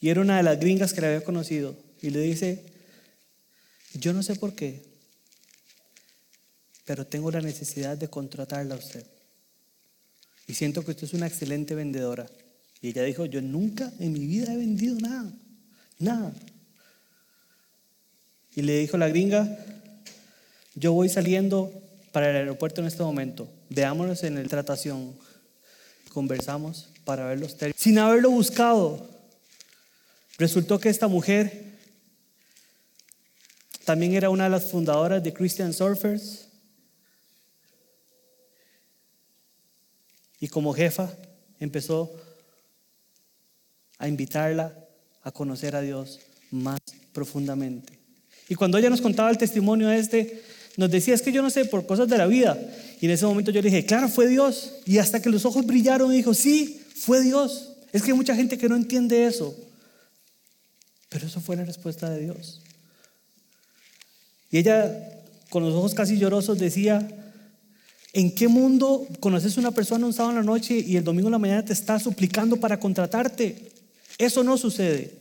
Y 0.00 0.08
era 0.08 0.20
una 0.20 0.38
de 0.38 0.42
las 0.42 0.58
gringas 0.58 0.92
que 0.92 1.00
le 1.00 1.06
había 1.06 1.24
conocido. 1.24 1.76
Y 2.02 2.10
le 2.10 2.18
dice, 2.20 2.64
yo 3.94 4.12
no 4.12 4.24
sé 4.24 4.34
por 4.34 4.56
qué, 4.56 4.82
pero 6.84 7.06
tengo 7.06 7.30
la 7.30 7.40
necesidad 7.40 7.96
de 7.96 8.08
contratarla 8.08 8.74
a 8.74 8.78
usted. 8.78 9.06
Y 10.50 10.54
siento 10.54 10.84
que 10.84 10.90
usted 10.90 11.04
es 11.04 11.14
una 11.14 11.28
excelente 11.28 11.76
vendedora. 11.76 12.26
Y 12.82 12.88
ella 12.88 13.04
dijo, 13.04 13.24
yo 13.24 13.40
nunca 13.40 13.92
en 14.00 14.12
mi 14.12 14.26
vida 14.26 14.52
he 14.52 14.56
vendido 14.56 14.98
nada, 14.98 15.32
nada. 16.00 16.32
Y 18.56 18.62
le 18.62 18.78
dijo 18.78 18.98
la 18.98 19.08
gringa, 19.08 19.64
yo 20.74 20.92
voy 20.92 21.08
saliendo 21.08 21.72
para 22.10 22.30
el 22.30 22.36
aeropuerto 22.36 22.80
en 22.80 22.88
este 22.88 23.04
momento. 23.04 23.48
Veámonos 23.68 24.24
en 24.24 24.38
el 24.38 24.48
tratación. 24.48 25.14
Conversamos 26.12 26.88
para 27.04 27.26
ver 27.26 27.38
los 27.38 27.56
términos. 27.56 27.80
Sin 27.80 28.00
haberlo 28.00 28.30
buscado, 28.30 29.08
resultó 30.36 30.80
que 30.80 30.88
esta 30.88 31.06
mujer 31.06 31.76
también 33.84 34.14
era 34.14 34.30
una 34.30 34.44
de 34.44 34.50
las 34.50 34.68
fundadoras 34.68 35.22
de 35.22 35.32
Christian 35.32 35.72
Surfers. 35.72 36.48
Y 40.40 40.48
como 40.48 40.72
jefa 40.72 41.12
empezó 41.60 42.10
a 43.98 44.08
invitarla 44.08 44.74
a 45.22 45.30
conocer 45.30 45.76
a 45.76 45.82
Dios 45.82 46.20
más 46.50 46.80
profundamente. 47.12 47.98
Y 48.48 48.54
cuando 48.54 48.78
ella 48.78 48.90
nos 48.90 49.02
contaba 49.02 49.30
el 49.30 49.38
testimonio 49.38 49.90
este, 49.90 50.42
nos 50.76 50.90
decía, 50.90 51.14
es 51.14 51.22
que 51.22 51.30
yo 51.32 51.42
no 51.42 51.50
sé, 51.50 51.66
por 51.66 51.86
cosas 51.86 52.08
de 52.08 52.16
la 52.16 52.26
vida. 52.26 52.58
Y 53.00 53.06
en 53.06 53.12
ese 53.12 53.26
momento 53.26 53.50
yo 53.50 53.60
le 53.60 53.70
dije, 53.70 53.84
claro, 53.84 54.08
fue 54.08 54.26
Dios. 54.26 54.72
Y 54.86 54.98
hasta 54.98 55.20
que 55.20 55.28
los 55.28 55.44
ojos 55.44 55.66
brillaron, 55.66 56.10
dijo, 56.10 56.32
sí, 56.34 56.82
fue 56.96 57.20
Dios. 57.20 57.76
Es 57.92 58.02
que 58.02 58.12
hay 58.12 58.16
mucha 58.16 58.34
gente 58.34 58.56
que 58.56 58.68
no 58.68 58.76
entiende 58.76 59.26
eso. 59.26 59.54
Pero 61.08 61.26
eso 61.26 61.40
fue 61.40 61.56
la 61.56 61.64
respuesta 61.64 62.08
de 62.08 62.22
Dios. 62.22 62.62
Y 64.50 64.58
ella, 64.58 65.22
con 65.50 65.62
los 65.62 65.74
ojos 65.74 65.94
casi 65.94 66.18
llorosos, 66.18 66.58
decía, 66.58 67.06
¿en 68.12 68.34
qué 68.34 68.48
mundo 68.48 69.06
conoces 69.20 69.56
a 69.56 69.60
una 69.60 69.70
persona 69.70 70.06
un 70.06 70.12
sábado 70.12 70.38
en 70.38 70.44
la 70.44 70.52
noche 70.52 70.78
y 70.78 70.96
el 70.96 71.04
domingo 71.04 71.28
en 71.28 71.32
la 71.32 71.38
mañana 71.38 71.64
te 71.64 71.72
está 71.72 71.98
suplicando 71.98 72.56
para 72.56 72.78
contratarte? 72.78 73.72
Eso 74.18 74.42
no 74.42 74.56
sucede. 74.58 75.18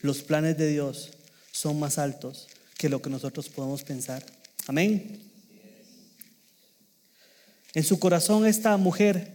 Los 0.00 0.22
planes 0.22 0.56
de 0.56 0.68
Dios 0.68 1.10
son 1.52 1.78
más 1.78 1.98
altos 1.98 2.48
que 2.76 2.88
lo 2.88 3.02
que 3.02 3.10
nosotros 3.10 3.48
podemos 3.48 3.82
pensar. 3.82 4.24
Amén. 4.66 5.20
En 7.74 7.84
su 7.84 7.98
corazón 7.98 8.46
esta 8.46 8.76
mujer, 8.76 9.32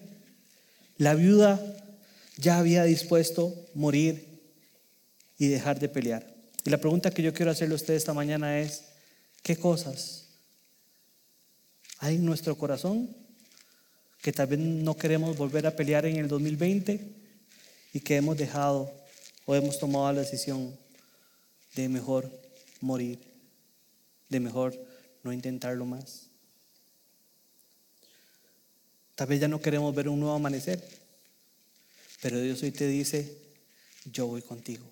la 0.97 1.15
viuda, 1.15 1.61
ya 2.37 2.57
había 2.57 2.83
dispuesto 2.83 3.53
morir 3.73 4.41
y 5.37 5.47
dejar 5.47 5.79
de 5.79 5.87
pelear. 5.87 6.27
Y 6.65 6.69
la 6.69 6.79
pregunta 6.79 7.11
que 7.11 7.21
yo 7.21 7.33
quiero 7.33 7.51
hacerle 7.51 7.75
a 7.75 7.77
usted 7.77 7.93
esta 7.93 8.13
mañana 8.13 8.59
es, 8.59 8.83
¿qué 9.43 9.55
cosas 9.55 10.24
hay 11.99 12.15
en 12.15 12.25
nuestro 12.25 12.57
corazón 12.57 13.09
que 14.21 14.31
tal 14.31 14.47
vez 14.47 14.59
no 14.59 14.95
queremos 14.97 15.37
volver 15.37 15.67
a 15.67 15.75
pelear 15.75 16.05
en 16.05 16.17
el 16.17 16.27
2020 16.27 16.99
y 17.93 17.99
que 17.99 18.15
hemos 18.15 18.37
dejado 18.37 18.91
o 19.45 19.55
hemos 19.55 19.79
tomado 19.79 20.11
la 20.11 20.21
decisión 20.21 20.75
de 21.75 21.89
mejor 21.89 22.29
morir? 22.81 23.35
de 24.29 24.39
mejor 24.39 24.75
no 25.23 25.31
intentarlo 25.31 25.85
más. 25.85 26.27
Tal 29.15 29.27
vez 29.27 29.39
ya 29.39 29.47
no 29.47 29.61
queremos 29.61 29.93
ver 29.95 30.09
un 30.09 30.19
nuevo 30.19 30.35
amanecer, 30.35 30.83
pero 32.21 32.39
Dios 32.41 32.61
hoy 32.63 32.71
te 32.71 32.87
dice, 32.87 33.37
yo 34.11 34.27
voy 34.27 34.41
contigo. 34.41 34.85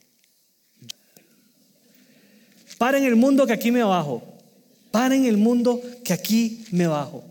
Para 2.78 2.98
en 2.98 3.06
el 3.06 3.16
mundo 3.16 3.46
que 3.46 3.54
aquí 3.54 3.72
me 3.72 3.84
bajo. 3.84 4.33
Para 4.94 5.16
en 5.16 5.26
el 5.26 5.38
mundo 5.38 5.82
que 6.06 6.14
aquí 6.14 6.64
me 6.70 6.86
bajo. 6.86 7.26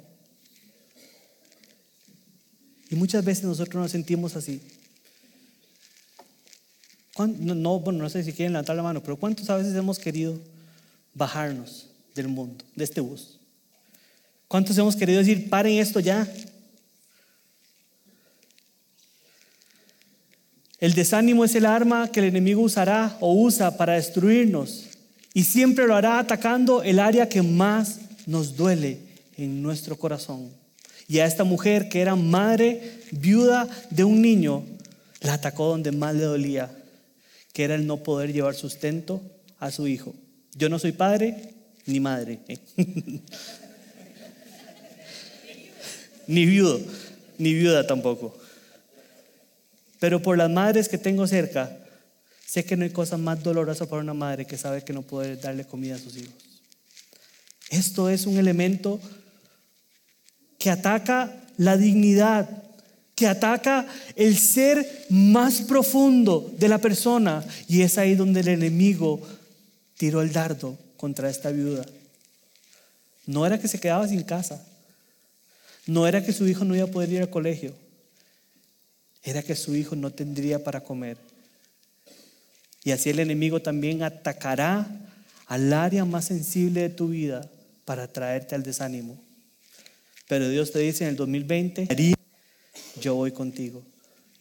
Y 2.90 2.96
muchas 2.96 3.24
veces 3.24 3.44
nosotros 3.44 3.80
nos 3.80 3.92
sentimos 3.92 4.34
así. 4.34 4.60
No, 7.16 7.54
no, 7.54 7.80
no 7.80 8.10
sé 8.10 8.24
si 8.24 8.32
quieren 8.32 8.52
levantar 8.52 8.74
la 8.74 8.82
mano, 8.82 9.00
pero 9.00 9.16
¿cuántos 9.16 9.48
a 9.48 9.56
veces 9.56 9.74
hemos 9.76 9.98
querido 9.98 10.38
bajarnos? 11.14 11.86
del 12.14 12.28
mundo, 12.28 12.64
de 12.74 12.84
este 12.84 13.00
bus. 13.00 13.38
¿Cuántos 14.48 14.76
hemos 14.76 14.96
querido 14.96 15.18
decir, 15.18 15.48
paren 15.48 15.78
esto 15.78 16.00
ya? 16.00 16.28
El 20.78 20.94
desánimo 20.94 21.44
es 21.44 21.54
el 21.54 21.64
arma 21.64 22.10
que 22.10 22.20
el 22.20 22.26
enemigo 22.26 22.60
usará 22.60 23.16
o 23.20 23.32
usa 23.34 23.76
para 23.76 23.94
destruirnos 23.94 24.88
y 25.34 25.44
siempre 25.44 25.86
lo 25.86 25.94
hará 25.94 26.18
atacando 26.18 26.82
el 26.82 26.98
área 26.98 27.28
que 27.28 27.42
más 27.42 28.00
nos 28.26 28.56
duele 28.56 28.98
en 29.36 29.62
nuestro 29.62 29.96
corazón. 29.96 30.50
Y 31.08 31.18
a 31.18 31.26
esta 31.26 31.44
mujer 31.44 31.88
que 31.88 32.00
era 32.00 32.16
madre 32.16 33.00
viuda 33.10 33.68
de 33.90 34.04
un 34.04 34.22
niño, 34.22 34.64
la 35.20 35.34
atacó 35.34 35.68
donde 35.68 35.92
más 35.92 36.14
le 36.14 36.24
dolía, 36.24 36.70
que 37.52 37.64
era 37.64 37.74
el 37.74 37.86
no 37.86 37.98
poder 37.98 38.32
llevar 38.32 38.54
sustento 38.54 39.22
a 39.58 39.70
su 39.70 39.86
hijo. 39.86 40.14
Yo 40.54 40.68
no 40.68 40.78
soy 40.78 40.92
padre, 40.92 41.54
ni 41.86 42.00
madre, 42.00 42.40
ni 46.26 46.46
viudo, 46.46 46.80
ni 47.38 47.54
viuda 47.54 47.86
tampoco. 47.86 48.36
Pero 49.98 50.20
por 50.20 50.36
las 50.36 50.50
madres 50.50 50.88
que 50.88 50.98
tengo 50.98 51.26
cerca, 51.26 51.78
sé 52.52 52.66
que 52.66 52.76
no 52.76 52.84
hay 52.84 52.90
cosa 52.90 53.16
más 53.16 53.42
dolorosa 53.42 53.86
para 53.86 54.02
una 54.02 54.12
madre 54.12 54.44
que 54.44 54.58
sabe 54.58 54.84
que 54.84 54.92
no 54.92 55.00
puede 55.00 55.36
darle 55.36 55.64
comida 55.64 55.94
a 55.94 55.98
sus 55.98 56.14
hijos. 56.18 56.34
Esto 57.70 58.10
es 58.10 58.26
un 58.26 58.36
elemento 58.36 59.00
que 60.58 60.68
ataca 60.68 61.32
la 61.56 61.78
dignidad, 61.78 62.46
que 63.14 63.26
ataca 63.26 63.86
el 64.16 64.36
ser 64.36 65.06
más 65.08 65.62
profundo 65.62 66.52
de 66.58 66.68
la 66.68 66.76
persona 66.76 67.42
y 67.68 67.80
es 67.80 67.96
ahí 67.96 68.16
donde 68.16 68.40
el 68.40 68.48
enemigo 68.48 69.26
tiró 69.96 70.20
el 70.20 70.30
dardo 70.30 70.76
contra 70.98 71.30
esta 71.30 71.52
viuda. 71.52 71.86
No 73.24 73.46
era 73.46 73.58
que 73.58 73.68
se 73.68 73.80
quedaba 73.80 74.06
sin 74.06 74.24
casa. 74.24 74.62
No 75.86 76.06
era 76.06 76.22
que 76.22 76.34
su 76.34 76.46
hijo 76.46 76.66
no 76.66 76.76
iba 76.76 76.84
a 76.84 76.90
poder 76.90 77.12
ir 77.12 77.22
al 77.22 77.30
colegio. 77.30 77.72
Era 79.22 79.42
que 79.42 79.56
su 79.56 79.74
hijo 79.74 79.96
no 79.96 80.10
tendría 80.10 80.62
para 80.62 80.82
comer. 80.82 81.31
Y 82.84 82.90
así 82.90 83.10
el 83.10 83.20
enemigo 83.20 83.62
también 83.62 84.02
atacará 84.02 84.86
al 85.46 85.72
área 85.72 86.04
más 86.04 86.26
sensible 86.26 86.82
de 86.82 86.88
tu 86.88 87.08
vida 87.08 87.48
para 87.84 88.08
traerte 88.08 88.54
al 88.54 88.62
desánimo. 88.62 89.20
Pero 90.28 90.48
Dios 90.48 90.72
te 90.72 90.78
dice 90.78 91.04
en 91.04 91.10
el 91.10 91.16
2020, 91.16 91.88
yo 93.00 93.14
voy 93.14 93.32
contigo. 93.32 93.82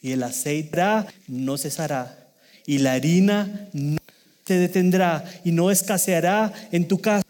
Y 0.02 0.14
el 0.14 0.24
aceite 0.24 0.82
no 1.28 1.58
cesará. 1.58 2.18
Y 2.66 2.80
la 2.80 2.94
harina 2.94 3.70
no 3.74 3.98
se 4.46 4.56
detendrá 4.56 5.24
y 5.44 5.52
no 5.52 5.70
escaseará 5.70 6.54
en 6.72 6.88
tu 6.88 7.00
casa. 7.00 7.26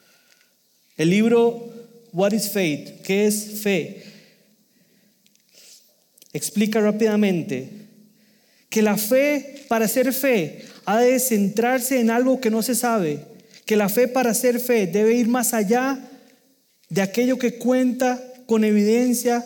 El 0.96 1.10
libro 1.10 1.74
What 2.14 2.34
is 2.34 2.52
Faith? 2.52 3.02
¿Qué 3.02 3.28
es 3.28 3.62
fe? 3.62 4.04
Explica 6.34 6.80
rápidamente 6.80 7.70
que 8.70 8.82
la 8.82 8.96
fe, 8.96 9.66
para 9.68 9.88
ser 9.88 10.14
fe, 10.14 10.66
ha 10.86 11.00
de 11.00 11.20
centrarse 11.20 12.00
en 12.00 12.10
algo 12.10 12.40
que 12.40 12.50
no 12.50 12.62
se 12.62 12.76
sabe, 12.76 13.26
que 13.66 13.76
la 13.76 13.90
fe 13.90 14.08
para 14.08 14.34
ser 14.34 14.60
fe 14.60 14.88
debe 14.88 15.14
ir 15.14 15.28
más 15.28 15.54
allá 15.54 16.00
de 16.90 17.02
aquello 17.02 17.38
que 17.38 17.58
cuenta 17.58 18.22
con 18.46 18.64
evidencia 18.64 19.46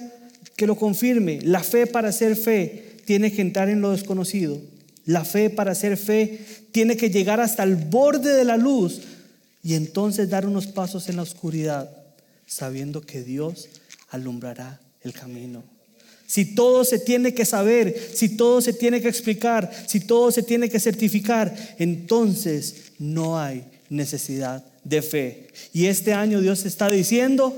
que 0.55 0.67
lo 0.67 0.75
confirme. 0.75 1.39
La 1.41 1.63
fe 1.63 1.87
para 1.87 2.11
ser 2.11 2.35
fe 2.35 2.97
tiene 3.05 3.31
que 3.31 3.41
entrar 3.41 3.69
en 3.69 3.81
lo 3.81 3.91
desconocido. 3.91 4.59
La 5.05 5.23
fe 5.23 5.49
para 5.49 5.75
ser 5.75 5.97
fe 5.97 6.43
tiene 6.71 6.97
que 6.97 7.09
llegar 7.09 7.39
hasta 7.39 7.63
el 7.63 7.75
borde 7.75 8.33
de 8.33 8.43
la 8.43 8.57
luz 8.57 9.01
y 9.61 9.75
entonces 9.75 10.29
dar 10.29 10.45
unos 10.45 10.67
pasos 10.67 11.09
en 11.09 11.17
la 11.17 11.21
oscuridad, 11.21 11.89
sabiendo 12.45 13.01
que 13.01 13.23
Dios 13.23 13.69
alumbrará 14.09 14.79
el 15.01 15.13
camino. 15.13 15.63
Si 16.27 16.55
todo 16.55 16.83
se 16.83 16.99
tiene 16.99 17.33
que 17.33 17.45
saber, 17.45 18.11
si 18.13 18.29
todo 18.29 18.61
se 18.61 18.73
tiene 18.73 19.01
que 19.01 19.07
explicar, 19.07 19.71
si 19.87 19.99
todo 19.99 20.31
se 20.31 20.43
tiene 20.43 20.69
que 20.69 20.79
certificar, 20.79 21.55
entonces 21.77 22.93
no 22.97 23.39
hay 23.39 23.65
necesidad 23.89 24.63
de 24.83 25.01
fe. 25.01 25.47
Y 25.73 25.85
este 25.85 26.13
año 26.13 26.41
Dios 26.41 26.65
está 26.65 26.89
diciendo 26.89 27.55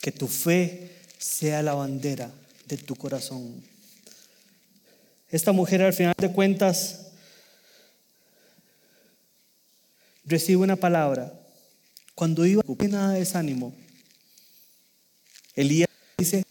que 0.00 0.12
tu 0.12 0.28
fe 0.28 0.90
sea 1.18 1.62
la 1.62 1.74
bandera 1.74 2.30
de 2.66 2.76
tu 2.76 2.94
corazón. 2.94 3.62
Esta 5.30 5.52
mujer 5.52 5.82
al 5.82 5.92
final 5.92 6.14
de 6.16 6.32
cuentas 6.32 7.06
recibe 10.24 10.62
una 10.62 10.76
palabra. 10.76 11.32
Cuando 12.14 12.46
iba 12.46 12.62
nada 12.88 13.12
de 13.12 13.20
desánimo, 13.20 13.74
Elías 15.54 15.89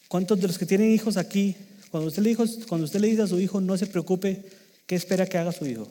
¿cuántos 0.10 0.42
de 0.42 0.48
los 0.48 0.58
que 0.58 0.66
tienen 0.66 0.92
hijos 0.92 1.16
aquí, 1.16 1.56
cuando 1.90 2.10
usted, 2.10 2.22
le 2.22 2.36
cuando 2.36 2.84
usted 2.84 3.00
le 3.00 3.08
dice 3.08 3.22
a 3.22 3.28
su 3.28 3.40
hijo, 3.40 3.62
no 3.62 3.78
se 3.78 3.88
preocupe, 3.88 4.44
¿qué 4.86 4.96
espera 4.96 5.26
que 5.26 5.38
haga 5.38 5.54
su 5.54 5.66
hijo? 5.66 5.90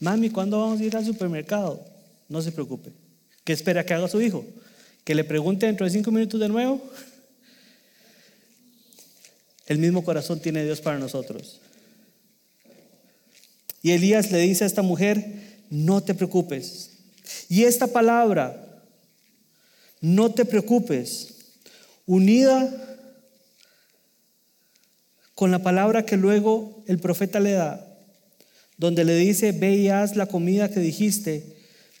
Mami, 0.00 0.30
¿cuándo 0.30 0.58
vamos 0.58 0.80
a 0.80 0.84
ir 0.84 0.96
al 0.96 1.04
supermercado? 1.04 1.84
No 2.28 2.40
se 2.40 2.52
preocupe. 2.52 2.90
¿Qué 3.44 3.52
espera 3.52 3.84
que 3.84 3.92
haga 3.92 4.08
su 4.08 4.20
hijo? 4.22 4.46
¿Que 5.04 5.14
le 5.14 5.24
pregunte 5.24 5.66
dentro 5.66 5.84
de 5.84 5.92
cinco 5.92 6.10
minutos 6.10 6.40
de 6.40 6.48
nuevo? 6.48 6.82
El 9.66 9.78
mismo 9.78 10.02
corazón 10.02 10.40
tiene 10.40 10.64
Dios 10.64 10.80
para 10.80 10.98
nosotros. 10.98 11.60
Y 13.82 13.92
Elías 13.92 14.30
le 14.30 14.38
dice 14.38 14.64
a 14.64 14.66
esta 14.66 14.82
mujer, 14.82 15.64
no 15.70 16.02
te 16.02 16.14
preocupes. 16.14 16.90
Y 17.48 17.64
esta 17.64 17.86
palabra, 17.86 18.69
no 20.00 20.32
te 20.32 20.44
preocupes, 20.44 21.34
unida 22.06 22.68
con 25.34 25.50
la 25.50 25.62
palabra 25.62 26.04
que 26.04 26.16
luego 26.16 26.82
el 26.86 26.98
profeta 26.98 27.40
le 27.40 27.52
da, 27.52 27.86
donde 28.76 29.04
le 29.04 29.16
dice, 29.16 29.52
ve 29.52 29.74
y 29.74 29.88
haz 29.88 30.16
la 30.16 30.26
comida 30.26 30.70
que 30.70 30.80
dijiste, 30.80 31.56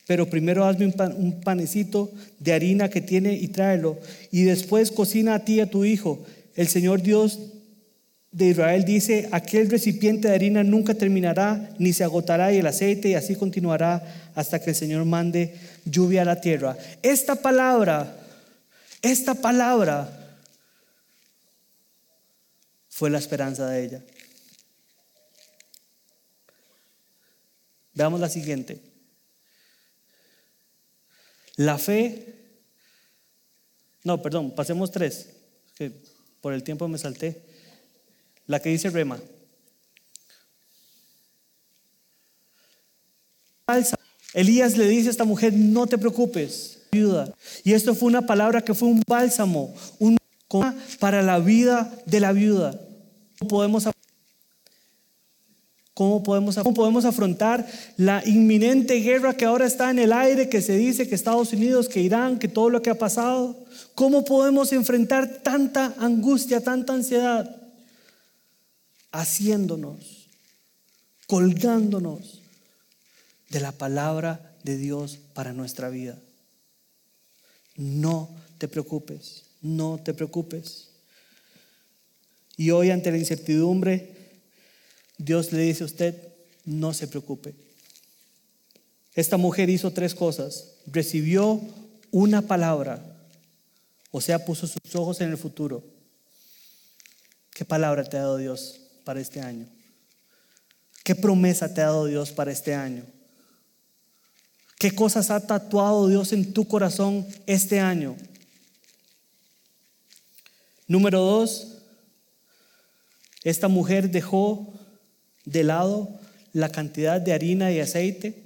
pero 0.06 0.28
primero 0.28 0.64
hazme 0.64 0.86
un, 0.86 1.40
panecito 1.40 2.10
de 2.38 2.52
harina 2.52 2.90
que 2.90 3.00
tiene 3.00 3.34
y 3.34 3.48
tráelo, 3.48 3.98
y 4.30 4.42
después 4.42 4.90
cocina 4.90 5.36
a 5.36 5.44
ti 5.44 5.54
y 5.54 5.60
a 5.60 5.70
tu 5.70 5.84
hijo. 5.84 6.24
El 6.56 6.68
Señor 6.68 7.02
Dios 7.02 7.38
de 8.32 8.46
Israel 8.46 8.84
dice, 8.84 9.28
aquel 9.32 9.68
recipiente 9.68 10.28
de 10.28 10.34
harina 10.34 10.62
nunca 10.62 10.94
terminará, 10.94 11.74
ni 11.78 11.92
se 11.92 12.04
agotará 12.04 12.52
y 12.52 12.58
el 12.58 12.66
aceite, 12.66 13.08
y 13.08 13.14
así 13.14 13.34
continuará 13.34 14.30
hasta 14.34 14.60
que 14.60 14.70
el 14.70 14.76
Señor 14.76 15.04
mande 15.04 15.58
lluvia 15.84 16.22
a 16.22 16.24
la 16.24 16.40
tierra. 16.40 16.76
Esta 17.02 17.34
palabra, 17.34 18.16
esta 19.02 19.34
palabra 19.34 20.38
fue 22.88 23.10
la 23.10 23.18
esperanza 23.18 23.68
de 23.68 23.84
ella. 23.84 24.02
Veamos 27.94 28.20
la 28.20 28.28
siguiente. 28.28 28.80
La 31.56 31.78
fe, 31.78 32.36
no, 34.04 34.22
perdón, 34.22 34.54
pasemos 34.54 34.90
tres, 34.92 35.30
que 35.74 35.92
por 36.40 36.52
el 36.52 36.62
tiempo 36.62 36.86
me 36.86 36.96
salté. 36.96 37.49
La 38.50 38.58
que 38.58 38.68
dice 38.68 38.90
rema. 38.90 39.16
Elías 44.34 44.76
le 44.76 44.88
dice 44.88 45.06
a 45.06 45.10
esta 45.12 45.22
mujer, 45.22 45.52
no 45.52 45.86
te 45.86 45.96
preocupes, 45.96 46.80
ayuda. 46.90 47.32
Y 47.62 47.74
esto 47.74 47.94
fue 47.94 48.08
una 48.08 48.22
palabra 48.22 48.60
que 48.60 48.74
fue 48.74 48.88
un 48.88 49.04
bálsamo, 49.06 49.72
un 50.00 50.16
para 50.98 51.22
la 51.22 51.38
vida 51.38 51.96
de 52.06 52.18
la 52.18 52.32
viuda. 52.32 52.76
¿Cómo 53.38 53.48
podemos, 53.48 53.88
cómo 55.94 56.20
podemos, 56.24 56.56
cómo 56.56 56.74
podemos 56.74 57.04
afrontar 57.04 57.64
la 57.96 58.20
inminente 58.26 58.94
guerra 58.96 59.36
que 59.36 59.44
ahora 59.44 59.66
está 59.66 59.92
en 59.92 60.00
el 60.00 60.12
aire, 60.12 60.48
que 60.48 60.60
se 60.60 60.76
dice 60.76 61.08
que 61.08 61.14
Estados 61.14 61.52
Unidos, 61.52 61.88
que 61.88 62.00
Irán, 62.00 62.40
que 62.40 62.48
todo 62.48 62.68
lo 62.68 62.82
que 62.82 62.90
ha 62.90 62.98
pasado? 62.98 63.64
¿Cómo 63.94 64.24
podemos 64.24 64.72
enfrentar 64.72 65.38
tanta 65.44 65.94
angustia, 66.00 66.60
tanta 66.60 66.94
ansiedad? 66.94 67.59
Haciéndonos, 69.12 70.28
colgándonos 71.26 72.40
de 73.48 73.60
la 73.60 73.72
palabra 73.72 74.56
de 74.62 74.76
Dios 74.76 75.18
para 75.34 75.52
nuestra 75.52 75.88
vida. 75.88 76.18
No 77.76 78.30
te 78.58 78.68
preocupes, 78.68 79.44
no 79.60 80.00
te 80.02 80.14
preocupes. 80.14 80.88
Y 82.56 82.70
hoy 82.70 82.90
ante 82.90 83.10
la 83.10 83.18
incertidumbre, 83.18 84.14
Dios 85.18 85.52
le 85.52 85.62
dice 85.62 85.82
a 85.82 85.86
usted, 85.86 86.14
no 86.64 86.92
se 86.92 87.08
preocupe. 87.08 87.54
Esta 89.14 89.36
mujer 89.36 89.70
hizo 89.70 89.92
tres 89.92 90.14
cosas. 90.14 90.74
Recibió 90.86 91.60
una 92.10 92.42
palabra, 92.42 93.02
o 94.10 94.20
sea, 94.20 94.44
puso 94.44 94.66
sus 94.66 94.94
ojos 94.94 95.20
en 95.20 95.30
el 95.30 95.38
futuro. 95.38 95.82
¿Qué 97.50 97.64
palabra 97.64 98.04
te 98.04 98.16
ha 98.16 98.20
dado 98.20 98.36
Dios? 98.36 98.80
Para 99.10 99.20
este 99.20 99.40
año? 99.40 99.66
¿Qué 101.02 101.16
promesa 101.16 101.74
te 101.74 101.80
ha 101.80 101.86
dado 101.86 102.06
Dios 102.06 102.30
para 102.30 102.52
este 102.52 102.76
año? 102.76 103.04
¿Qué 104.78 104.92
cosas 104.92 105.32
ha 105.32 105.44
tatuado 105.44 106.06
Dios 106.06 106.32
en 106.32 106.52
tu 106.52 106.68
corazón 106.68 107.26
este 107.44 107.80
año? 107.80 108.14
Número 110.86 111.18
dos, 111.18 111.78
esta 113.42 113.66
mujer 113.66 114.12
dejó 114.12 114.72
de 115.44 115.64
lado 115.64 116.08
la 116.52 116.68
cantidad 116.68 117.20
de 117.20 117.32
harina 117.32 117.72
y 117.72 117.80
aceite, 117.80 118.44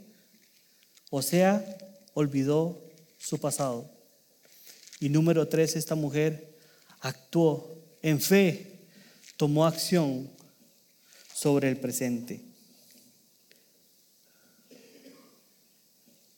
o 1.11 1.21
sea, 1.21 1.63
olvidó 2.15 2.81
su 3.19 3.39
pasado. 3.39 3.91
Y 4.99 5.11
número 5.11 5.47
tres, 5.47 5.77
esta 5.77 5.95
mujer 5.95 6.57
actuó 7.01 7.85
en 8.01 8.19
fe, 8.19 8.87
tomó 9.37 9.67
acción 9.67 10.33
sobre 11.35 11.69
el 11.69 11.77
presente. 11.77 12.41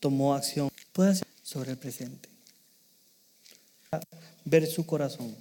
Tomó 0.00 0.34
acción 0.34 0.70
sobre 1.42 1.72
el 1.72 1.78
presente. 1.78 2.30
Ver 4.44 4.66
su 4.66 4.86
corazón. 4.86 5.36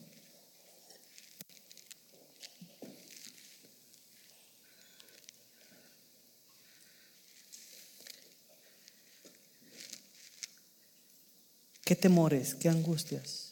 ¿Qué 11.86 11.96
temores? 11.96 12.56
¿Qué 12.56 12.68
angustias? 12.68 13.45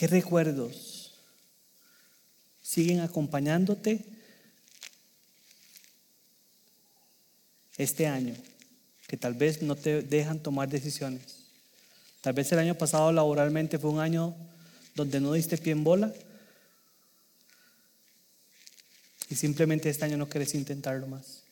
¿Qué 0.00 0.06
recuerdos 0.06 1.12
siguen 2.62 3.00
acompañándote 3.00 4.02
este 7.76 8.06
año, 8.06 8.34
que 9.06 9.18
tal 9.18 9.34
vez 9.34 9.60
no 9.60 9.76
te 9.76 10.00
dejan 10.00 10.40
tomar 10.40 10.70
decisiones. 10.70 11.20
Tal 12.22 12.32
vez 12.32 12.50
el 12.50 12.60
año 12.60 12.76
pasado 12.76 13.12
laboralmente 13.12 13.78
fue 13.78 13.90
un 13.90 14.00
año 14.00 14.34
donde 14.94 15.20
no 15.20 15.34
diste 15.34 15.58
pie 15.58 15.72
en 15.72 15.84
bola 15.84 16.14
y 19.28 19.34
simplemente 19.34 19.90
este 19.90 20.06
año 20.06 20.16
no 20.16 20.30
quieres 20.30 20.54
intentarlo 20.54 21.08
más. 21.08 21.42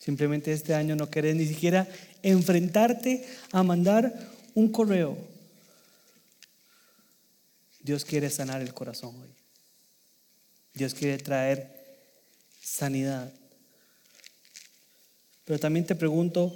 Simplemente 0.00 0.52
este 0.52 0.74
año 0.74 0.96
no 0.96 1.08
querés 1.08 1.36
ni 1.36 1.46
siquiera 1.46 1.86
enfrentarte 2.20 3.24
a 3.52 3.62
mandar 3.62 4.28
un 4.56 4.72
correo. 4.72 5.37
Dios 7.80 8.04
quiere 8.04 8.30
sanar 8.30 8.60
el 8.60 8.74
corazón 8.74 9.16
hoy. 9.20 9.34
Dios 10.74 10.94
quiere 10.94 11.18
traer 11.18 11.78
sanidad. 12.60 13.32
Pero 15.44 15.58
también 15.58 15.86
te 15.86 15.94
pregunto, 15.94 16.54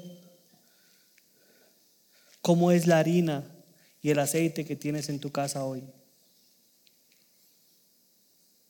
¿cómo 2.40 2.70
es 2.70 2.86
la 2.86 2.98
harina 2.98 3.44
y 4.02 4.10
el 4.10 4.18
aceite 4.18 4.64
que 4.64 4.76
tienes 4.76 5.08
en 5.08 5.18
tu 5.18 5.32
casa 5.32 5.64
hoy? 5.64 5.82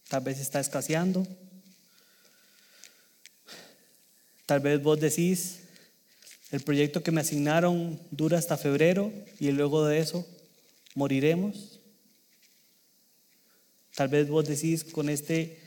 Tal 0.08 0.22
vez 0.22 0.38
está 0.38 0.60
escaseando. 0.60 1.26
Tal 4.46 4.60
vez 4.60 4.82
vos 4.82 5.00
decís, 5.00 5.60
el 6.50 6.60
proyecto 6.60 7.02
que 7.02 7.10
me 7.10 7.22
asignaron 7.22 7.98
dura 8.10 8.38
hasta 8.38 8.58
febrero 8.58 9.10
y 9.40 9.50
luego 9.52 9.86
de 9.86 9.98
eso 9.98 10.26
moriremos. 10.94 11.80
Tal 13.94 14.08
vez 14.08 14.28
vos 14.28 14.46
decís, 14.46 14.84
con 14.84 15.08
este 15.08 15.60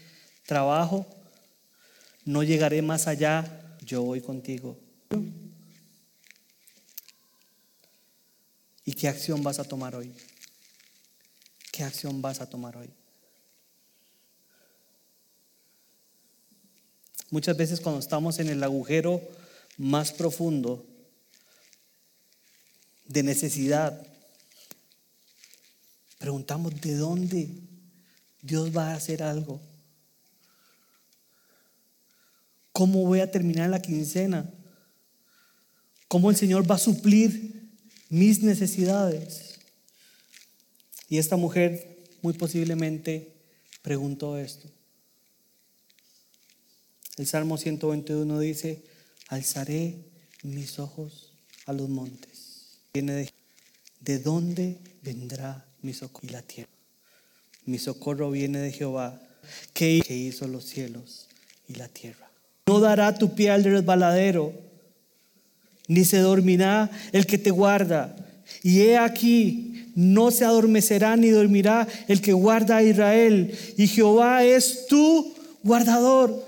trabajo 0.46 1.06
no 2.26 2.44
llegaré 2.44 2.82
más 2.82 3.08
allá, 3.08 3.78
yo 3.86 4.02
voy 4.02 4.22
contigo. 4.22 4.78
¿Y 8.84 8.94
qué 8.94 9.08
acción 9.08 9.44
vas 9.44 9.60
a 9.60 9.64
tomar 9.64 9.96
hoy? 9.96 10.14
¿Qué 11.72 11.84
acción 11.84 12.22
vas 12.22 12.42
a 12.42 12.50
tomar 12.50 12.78
hoy? 12.78 12.90
Muchas 17.32 17.58
veces 17.58 17.82
cuando 17.82 18.00
estamos 18.00 18.40
en 18.40 18.50
el 18.50 18.64
agujero 18.64 19.22
más 19.78 20.12
profundo 20.12 20.86
de 23.06 23.24
necesidad, 23.24 24.08
preguntamos 26.18 26.80
de 26.82 26.96
dónde 26.96 27.50
Dios 28.46 28.76
va 28.76 28.92
a 28.92 28.96
hacer 28.96 29.24
algo. 29.24 29.60
¿Cómo 32.72 33.04
voy 33.06 33.22
a 33.22 33.32
terminar 33.32 33.70
la 33.72 33.82
quincena? 33.82 34.54
¿Cómo 36.08 36.30
el 36.30 36.36
Señor 36.36 36.70
va 36.70 36.76
a 36.76 36.80
suplir 36.80 37.72
mis 38.10 38.44
necesidades? 38.44 39.60
Y 41.10 41.18
esta 41.18 41.38
mujer 41.38 42.04
muy 42.22 42.34
posiblemente 42.34 43.34
preguntó 43.82 44.38
esto. 44.38 44.70
El 47.18 47.26
Salmo 47.26 47.58
121 47.58 48.40
dice, 48.40 48.84
alzaré 49.30 50.06
mis 50.44 50.78
ojos 50.78 51.34
a 51.66 51.74
los 51.74 51.90
montes. 51.90 52.82
Viene 52.94 53.14
de, 53.14 53.34
¿de 54.02 54.20
dónde 54.20 54.78
vendrá 55.02 55.66
mi 55.82 55.94
socorro? 55.94 56.28
Y 56.28 56.32
la 56.32 56.42
tierra. 56.44 56.70
Mi 57.66 57.78
socorro 57.78 58.32
viene 58.32 58.60
de 58.60 58.72
Jehová, 58.72 59.20
que 59.74 60.02
hizo 60.08 60.48
los 60.48 60.66
cielos 60.66 61.28
y 61.68 61.76
la 61.76 61.88
tierra. 61.88 62.30
No 62.68 62.80
dará 62.80 63.16
tu 63.16 63.36
pie 63.36 63.52
al 63.52 63.64
resbaladero, 63.64 64.54
ni 65.88 66.04
se 66.06 66.18
dormirá 66.18 66.90
el 67.12 67.26
que 67.26 67.38
te 67.38 67.52
guarda. 67.52 68.16
Y 68.64 68.82
he 68.82 68.98
aquí, 68.98 69.92
no 69.96 70.32
se 70.32 70.46
adormecerá 70.46 71.16
ni 71.16 71.30
dormirá 71.30 71.88
el 72.08 72.22
que 72.22 72.34
guarda 72.34 72.78
a 72.78 72.84
Israel. 72.84 73.56
Y 73.78 73.88
Jehová 73.88 74.44
es 74.44 74.88
tu 74.88 75.34
guardador. 75.64 76.46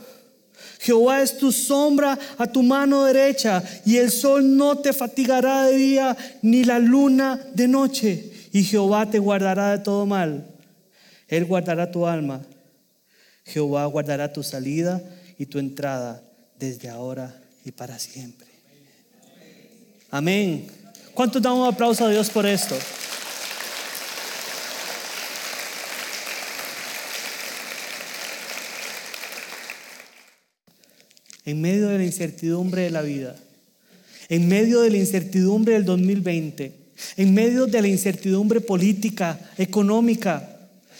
Jehová 0.79 1.21
es 1.21 1.37
tu 1.37 1.51
sombra 1.51 2.17
a 2.37 2.47
tu 2.47 2.61
mano 2.63 3.05
derecha, 3.05 3.63
y 3.85 3.97
el 3.97 4.11
sol 4.11 4.55
no 4.57 4.77
te 4.77 4.93
fatigará 4.93 5.65
de 5.65 5.75
día, 5.75 6.17
ni 6.41 6.63
la 6.63 6.79
luna 6.79 7.39
de 7.53 7.67
noche. 7.67 8.31
Y 8.53 8.63
Jehová 8.63 9.09
te 9.09 9.19
guardará 9.19 9.77
de 9.77 9.83
todo 9.83 10.05
mal. 10.05 10.56
Él 11.27 11.45
guardará 11.45 11.91
tu 11.91 12.07
alma. 12.07 12.41
Jehová 13.45 13.85
guardará 13.85 14.31
tu 14.31 14.43
salida 14.43 15.01
y 15.37 15.45
tu 15.45 15.59
entrada 15.59 16.21
desde 16.59 16.89
ahora 16.89 17.41
y 17.63 17.71
para 17.71 17.97
siempre. 17.99 18.47
Amén. 20.09 20.67
¿Cuántos 21.13 21.41
damos 21.41 21.67
un 21.67 21.73
aplauso 21.73 22.05
a 22.05 22.09
Dios 22.09 22.29
por 22.29 22.45
esto? 22.45 22.75
en 31.47 31.61
medio 31.61 31.87
de 31.87 31.97
la 31.97 32.03
incertidumbre 32.03 32.81
de 32.81 32.89
la 32.89 33.01
vida, 33.01 33.33
en 34.27 34.49
medio 34.49 34.81
de 34.81 34.89
la 34.89 34.97
incertidumbre 34.97 35.75
del 35.75 35.85
2020, 35.85 36.73
en 37.15 37.33
medio 37.33 37.67
de 37.67 37.81
la 37.81 37.87
incertidumbre 37.87 38.59
política, 38.59 39.39
económica, 39.57 40.56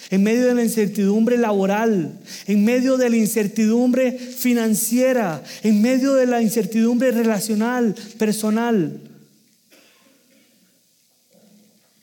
en 0.09 0.23
medio 0.23 0.47
de 0.47 0.55
la 0.55 0.63
incertidumbre 0.63 1.37
laboral, 1.37 2.19
en 2.45 2.63
medio 2.63 2.97
de 2.97 3.09
la 3.09 3.17
incertidumbre 3.17 4.11
financiera, 4.11 5.43
en 5.63 5.81
medio 5.81 6.13
de 6.13 6.25
la 6.25 6.41
incertidumbre 6.41 7.11
relacional, 7.11 7.95
personal. 8.17 9.01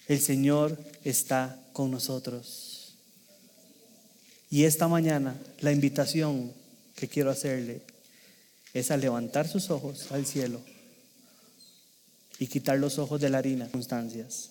El 0.07 0.21
Señor 0.21 0.79
está 1.03 1.59
con 1.73 1.91
nosotros. 1.91 2.97
Y 4.51 4.65
esta 4.65 4.87
mañana 4.87 5.35
la 5.61 5.73
invitación 5.73 6.53
que 6.95 7.09
quiero 7.09 7.31
hacerle 7.31 7.83
es 8.75 8.91
a 8.91 8.97
levantar 8.97 9.49
sus 9.49 9.71
ojos 9.71 10.13
al 10.13 10.27
cielo 10.27 10.61
y 12.39 12.47
quitar 12.49 12.79
los 12.79 12.99
ojos 12.99 13.21
de 13.21 13.31
la 13.31 13.39
harina, 13.39 13.65
circunstancias, 13.65 14.51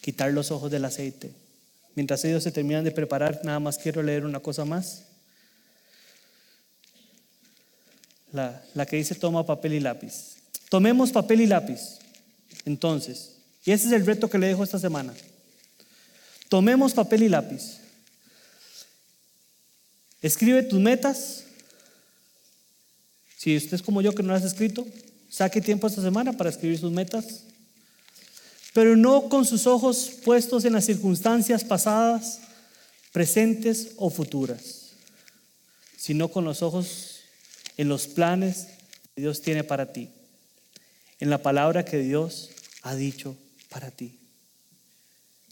quitar 0.00 0.32
los 0.32 0.50
ojos 0.50 0.70
del 0.70 0.84
aceite. 0.84 1.32
Mientras 1.94 2.24
ellos 2.24 2.42
se 2.42 2.52
terminan 2.52 2.84
de 2.84 2.90
preparar, 2.90 3.40
nada 3.44 3.60
más 3.60 3.78
quiero 3.78 4.02
leer 4.02 4.24
una 4.24 4.40
cosa 4.40 4.64
más. 4.64 5.04
La, 8.32 8.62
la 8.74 8.84
que 8.86 8.96
dice 8.96 9.14
toma 9.14 9.46
papel 9.46 9.74
y 9.74 9.80
lápiz. 9.80 10.36
Tomemos 10.68 11.12
papel 11.12 11.42
y 11.42 11.46
lápiz. 11.46 11.98
Entonces, 12.64 13.36
y 13.64 13.72
ese 13.72 13.86
es 13.86 13.92
el 13.92 14.04
reto 14.04 14.28
que 14.28 14.38
le 14.38 14.48
dejo 14.48 14.64
esta 14.64 14.78
semana. 14.78 15.14
Tomemos 16.48 16.92
papel 16.92 17.22
y 17.22 17.28
lápiz. 17.28 17.78
Escribe 20.20 20.62
tus 20.62 20.80
metas, 20.80 21.44
si 23.36 23.56
usted 23.56 23.74
es 23.74 23.82
como 23.82 24.00
yo 24.00 24.14
que 24.14 24.22
no 24.22 24.30
lo 24.30 24.36
has 24.36 24.44
escrito, 24.44 24.86
saque 25.28 25.60
tiempo 25.60 25.86
esta 25.86 26.00
semana 26.00 26.32
para 26.32 26.48
escribir 26.48 26.78
sus 26.78 26.90
metas, 26.90 27.42
pero 28.74 28.96
no 28.96 29.30
con 29.30 29.46
sus 29.46 29.66
ojos 29.66 30.10
puestos 30.24 30.64
en 30.66 30.74
las 30.74 30.84
circunstancias 30.84 31.64
pasadas, 31.64 32.40
presentes 33.12 33.92
o 33.96 34.10
futuras, 34.10 34.90
sino 35.96 36.28
con 36.28 36.44
los 36.44 36.60
ojos 36.60 37.20
en 37.78 37.88
los 37.88 38.08
planes 38.08 38.66
que 39.14 39.22
Dios 39.22 39.40
tiene 39.40 39.64
para 39.64 39.92
ti, 39.92 40.10
en 41.20 41.30
la 41.30 41.38
palabra 41.38 41.84
que 41.84 41.98
Dios 41.98 42.50
ha 42.82 42.94
dicho 42.94 43.36
para 43.70 43.90
ti. 43.90 44.18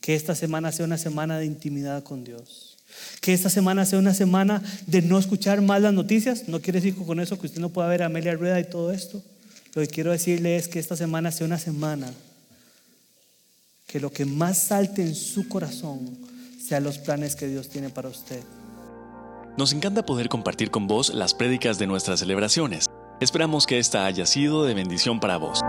Que 0.01 0.17
esta 0.17 0.35
semana 0.35 0.73
sea 0.73 0.85
una 0.85 0.99
semana 0.99 1.39
de 1.39 1.47
intimidad 1.47 2.03
con 2.03 2.25
Dios 2.25 2.77
que 3.23 3.33
esta 3.33 3.49
semana 3.49 3.87
sea 3.87 3.99
una 3.99 4.13
semana 4.13 4.63
de 4.87 5.01
no 5.01 5.19
escuchar 5.19 5.63
más 5.63 5.81
las 5.81 5.95
noticias. 5.95 6.49
No 6.49 6.61
quiere 6.61 6.81
decir 6.81 6.95
con 6.95 7.21
eso 7.21 7.39
que 7.39 7.47
usted 7.47 7.61
no 7.61 7.71
pueda 7.71 7.89
ver 7.89 8.03
a 8.03 8.07
Amelia 8.07 8.35
Rueda 8.35 8.61
y 8.61 8.69
todo 8.69 8.93
esto. 8.93 9.23
Lo 9.75 9.81
que 9.81 9.89
quiero 9.89 10.13
decirle 10.13 10.57
es 10.57 10.69
que 10.69 10.79
esta 10.79 10.95
semana 10.95 11.33
sea 11.33 11.47
una 11.47 11.59
semana 11.59 12.13
que 13.93 14.01
lo 14.01 14.11
que 14.11 14.25
más 14.25 14.57
salte 14.57 15.03
en 15.03 15.15
su 15.15 15.49
corazón 15.49 16.17
sean 16.59 16.83
los 16.83 16.97
planes 16.97 17.37
que 17.37 17.47
Dios 17.47 17.69
tiene 17.69 17.91
para 17.91 18.09
usted. 18.09 18.43
Nos 19.59 19.75
encanta 19.75 20.07
poder 20.07 20.31
compartir 20.31 20.71
con 20.71 20.87
vos 20.87 21.13
las 21.13 21.35
prédicas 21.35 21.79
de 21.79 21.87
nuestras 21.87 22.21
celebraciones. 22.21 22.87
Esperamos 23.21 23.67
que 23.67 23.79
esta 23.79 24.07
haya 24.07 24.25
sido 24.25 24.65
de 24.65 24.73
bendición 24.73 25.21
para 25.21 25.37
vos. 25.37 25.61